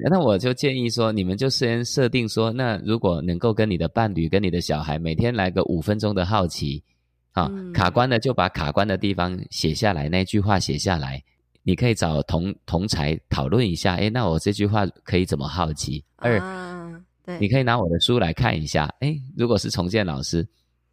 [0.10, 6.84] 那我就建议说，你们就先设定说，那如果能够跟你的伴侣、跟你的小孩每天来个五分钟的好奇，
[7.32, 11.24] 啊、嗯，卡关的就把卡关的地方写下来，那句话写下来，
[11.64, 13.96] 你可以找同同才讨论一下。
[13.96, 16.04] 哎，那我这句话可以怎么好奇？
[16.18, 18.94] 二，啊、对，你可以拿我的书来看一下。
[19.00, 20.46] 哎，如果是重建老师。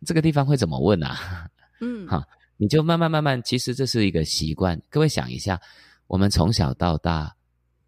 [0.04, 1.48] 这个地方会怎么问啊？
[1.84, 2.24] 嗯，哈，
[2.56, 4.80] 你就慢慢慢慢，其实这是一个习惯。
[4.88, 5.60] 各位想一下，
[6.06, 7.34] 我们从小到大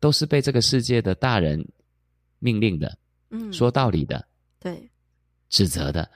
[0.00, 1.64] 都是被这个世界的大人
[2.40, 2.98] 命令的，
[3.30, 4.26] 嗯，说道理的，
[4.58, 4.90] 对，
[5.48, 6.10] 指责的，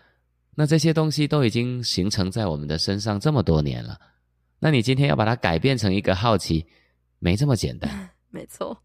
[0.57, 3.97] 那这些东西都已经形成在我们的身上这么多年了。
[4.59, 6.67] 那你今天要把它改变成一个好奇，
[7.21, 8.11] 没这么简单。
[8.31, 8.77] 没错，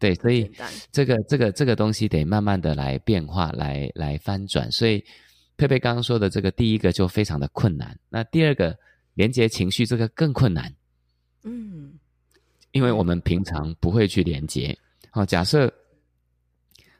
[0.00, 0.50] 对，所以
[0.90, 5.04] 这个这个这个东西得慢慢的来变化，来来翻转，所以。
[5.56, 8.76] 佩佩刚刚说的这个第一个就非常的困难，那第二个
[9.14, 10.74] 连接情绪这个更困难，
[11.44, 11.92] 嗯，
[12.72, 14.76] 因为我们平常不会去连接。
[15.10, 15.72] 好，假设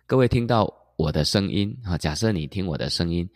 [0.07, 3.29] 各位听到我的声音，好，假设你听我的声音，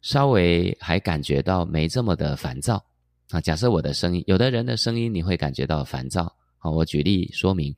[0.00, 2.82] 稍微还感觉到没这么的烦躁，
[3.30, 7.74] 啊，假设我的声音，有的人的声音你会感觉到烦躁，好，我举例说明，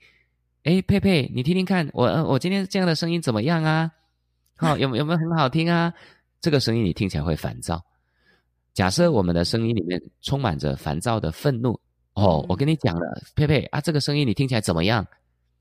[0.62, 3.90] 诶，佩佩，你听听看，我我今天这样的声音怎么样啊？
[4.57, 5.92] 好，有有没有很好听啊？
[6.45, 7.82] 这个声音你听起来会烦躁。
[8.74, 11.80] 假设我们的声音里面充满着烦躁的愤怒，
[12.12, 15.07] 哦，我跟你讲了，佩佩啊，这个声音你听起来怎么样？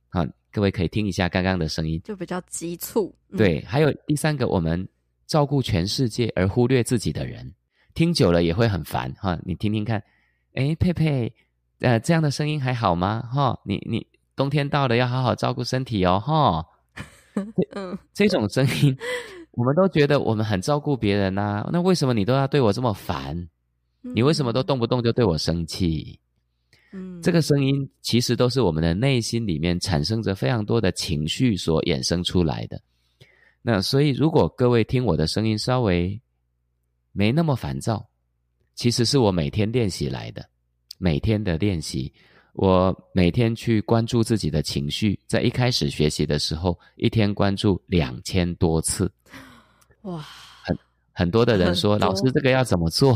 [0.09, 3.15] 好，各位可以听一下刚刚的声音，就比较急促。
[3.37, 4.85] 对，还有第三个，我们
[5.25, 7.49] 照顾全世界而忽略自己的人，
[7.93, 9.39] 听久了也会很烦哈。
[9.45, 10.03] 你听听看，
[10.55, 11.33] 诶，佩佩，
[11.79, 13.21] 呃，这样的声音还好吗？
[13.33, 14.05] 哈，你你
[14.35, 16.65] 冬天到了要好好照顾身体哦，哈。
[17.71, 18.97] 嗯，这种声音。
[19.53, 23.47] 我们都觉得我们很照顾别人呐，那为什么你都要对我这么烦？
[24.01, 26.19] 你为什么都动不动就对我生气？
[26.91, 32.81] 嗯，这个声音其实都是我们的内心里面产生着非常多的情绪所衍生出来的。
[33.61, 36.19] 那所以，如果各位听我的声音稍微
[37.11, 38.09] 没那么烦躁，
[38.75, 40.45] 其实是我每天练习来的，
[40.97, 42.11] 每天的练习。
[42.53, 49.11] 我每天去关注自己的情绪，在一开始学习的时候，一天关注两千多次，
[50.03, 50.23] 哇，
[50.63, 50.77] 很
[51.11, 53.15] 很多的人说， 老师这个要怎么做？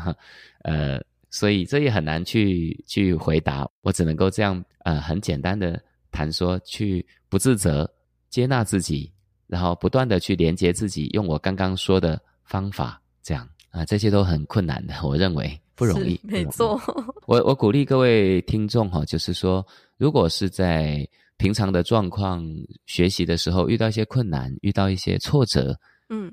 [0.62, 1.00] 呃，
[1.30, 7.90] 所以这也很难去去回答，我只能够这样，呃，很简单的谈说，去不自责，
[8.28, 9.10] 接纳自己，
[9.46, 15.58] 然后不断的去连接自己，用我刚刚说的方法，这样啊，呃，这些都很困难的，我认为。
[15.76, 16.80] 不容易，没错。
[17.28, 19.64] 我我鼓励各位听众哈，就是说，
[19.98, 21.06] 如果是在
[21.36, 22.42] 平常的状况
[22.86, 26.32] 学习的时候遇到一些困难，遇到一些挫折，嗯，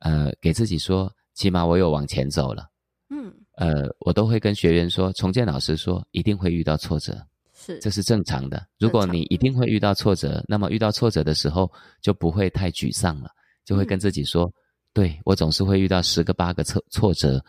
[0.00, 2.68] 呃，给自己说，起码我有往前走了，
[3.10, 8.66] 嗯，呃，我都会跟学员说，重建老师说，一定会遇到挫折，是，这是正常的。
[8.80, 11.70] 如果你一定会遇到挫折，那么遇到挫折的时候
[12.00, 13.30] 就不会太沮丧了，
[13.64, 14.52] 就会跟自己说，嗯、
[14.94, 17.40] 对，我总是会遇到十个八个挫挫折。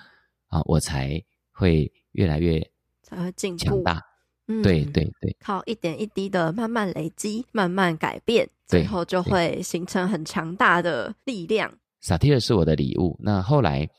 [0.56, 2.66] 啊，我才会越来越
[3.04, 4.02] 才会进步强大。
[4.48, 11.70] 嗯，对对对，靠一点一滴的慢慢累积，慢慢改变，最后就会形成很强大的力量。
[12.00, 13.18] 萨提尔是我的礼物。
[13.20, 13.90] 那后来，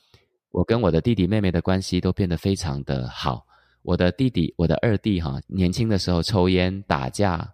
[0.51, 3.45] 我跟我的弟弟妹妹的关系都变得非常的好。
[3.83, 7.53] 我的弟弟，我的二弟哈，年轻的时候抽烟、打架、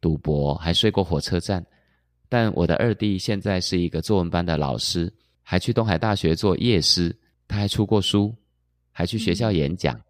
[0.00, 1.64] 赌博，还睡过火车站。
[2.28, 5.12] 但我的二弟现在是一个作文班的老师，
[5.42, 7.16] 还去东海大学做夜师。
[7.48, 8.32] 他还出过书，
[8.92, 9.96] 还去学校演讲。
[9.96, 10.04] 嗯、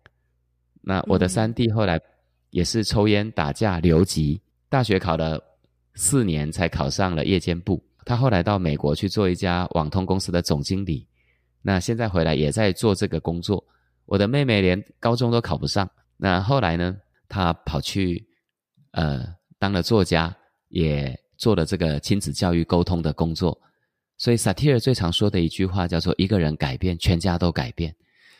[0.83, 1.99] 那我的三弟后来
[2.51, 5.41] 也是抽烟、打架、留级，大学考了
[5.95, 7.83] 四年才考上了夜间部。
[8.05, 11.07] 他后来到美国去做一家网通公司的总经理，
[11.63, 13.65] 那现在回来也在做这个工作。
[14.07, 16.97] 我的妹妹连高中都考不上，那后来呢，
[17.29, 18.27] 她跑去
[18.93, 19.25] 呃
[19.59, 20.35] 当了作家，
[20.69, 23.61] 也做了这个亲子教育沟通的工作。
[24.19, 27.95] 所以萨提尔最常说的一句话叫做“一个人改变，全家都改变”。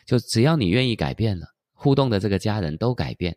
[0.05, 3.35] 就只要你愿意改变了，互动的这个家人都改变。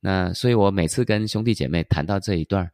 [0.00, 2.68] 那所以我每次跟兄弟姐妹谈到这一段，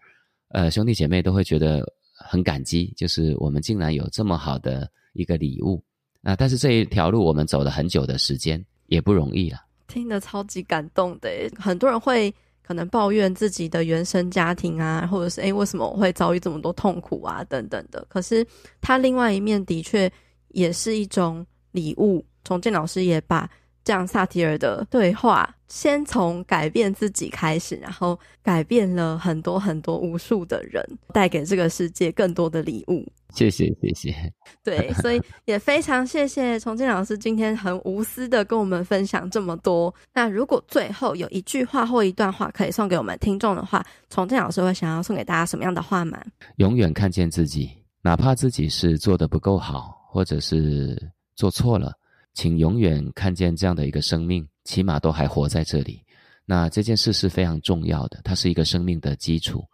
[0.49, 5.83] 呃，兄弟姐妹都会觉得很感激，就是我们竟然有这么好的一个礼物，
[6.23, 9.59] 啊，但是这一条路我们走了很久的时间，也不容易了。
[9.87, 12.33] 听得超级感动的，很多人会
[12.71, 18.07] 可能抱怨自己的原生家庭啊，或者是诶，为什么我会遭遇这么多痛苦啊，等等的。
[18.09, 18.47] 可是
[18.81, 20.09] 他另外一面的确
[20.51, 22.25] 也是一种礼物。
[22.45, 23.51] 崇建老师也把
[23.91, 30.80] 这样萨提尔的对话，先从改变自己开始，然后改变了很多很多无数的人，
[31.12, 33.05] 带给这个世界更多的礼物。
[33.30, 34.32] 谢谢，谢谢。
[34.62, 39.93] 对，所以也非常谢谢崇庆老师今天很无私的跟我们分享这么多。
[40.14, 46.22] 那如果最后有一句话或一段话可以送给我们听众的话，崇庆老师会想要送给大家什么样的话吗？
[46.59, 47.68] 永远看见自己，
[48.03, 50.97] 哪怕自己是做的不够好，或者是
[51.34, 51.93] 做错了，
[52.35, 56.03] 请永远看见这样的一个生命，起码都还活在这里。
[56.45, 59.64] 那这件事是非常重要的，它是一个生命的基础。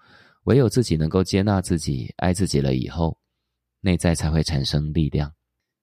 [0.44, 3.16] 唯有自己能够接纳自己、爱自己了以后。
[3.82, 5.30] 内在才会产生力量。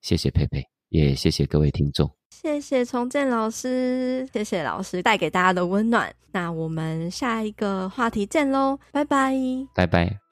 [0.02, 2.10] 谢谢佩佩，也谢谢各位听众。
[2.32, 6.14] 谢谢重建老师，谢谢老师带给大家的温暖。
[6.32, 9.34] 那我们下一个话题见喽，拜拜，
[9.74, 10.23] 拜拜。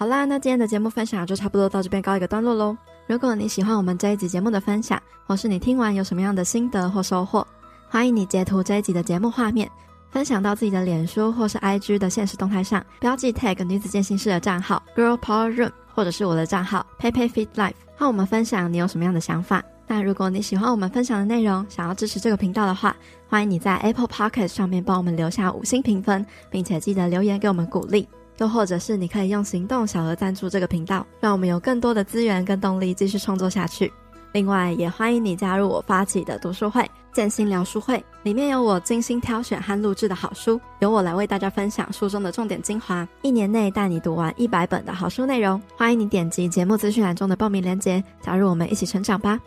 [0.00, 2.74] 好啦，那今天的节目分享就差不多到这边告一个段落喽。
[3.06, 7.46] 如果你喜欢我们这一集节目的分享，或是你听完有什么样的心得或收获，
[7.86, 9.70] 欢迎你截图这一集的节目画面。
[10.10, 19.62] 分享到自己的脸书或是 IG 的现实动态上，标记 tag 女子健心室的账号 Girl Power Room，或者是我的账号 Pepe Fit Life，和我们分享你有什么样的想法。
[19.86, 22.96] 那如果你喜欢我们分享的内容，想要支持这个频道的话，
[23.28, 28.08] 欢迎你在 Apple Podcast 上面帮我们留下五星评分，并且记得留言给我们鼓励。
[28.40, 33.92] 又或者是你可以用行动小额赞助这个频道，让我们有更多的资源跟动力继续创作下去。
[34.32, 45.60] 另外，也欢迎你加入我发起的读书会——建心聊书会，里面有我精心挑选和录制的好书，由我来为大家分享书中的重点精华，一年内带你读完一百本的好书内容。
[45.76, 49.38] 欢迎你点击节目资讯栏中的报名链接，加入我们一起成长吧。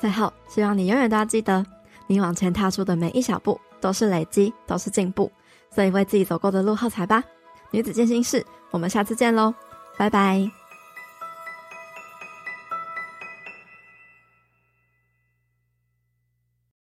[0.00, 1.62] 最后，希望你永远都要记得，
[2.06, 5.30] 你往前踏出的每一小步都是累积，都是进步，
[5.74, 7.22] 所以为自己走过的路喝彩吧。
[7.70, 9.54] 女子健心室，我们下次见喽，
[9.96, 10.55] 拜拜。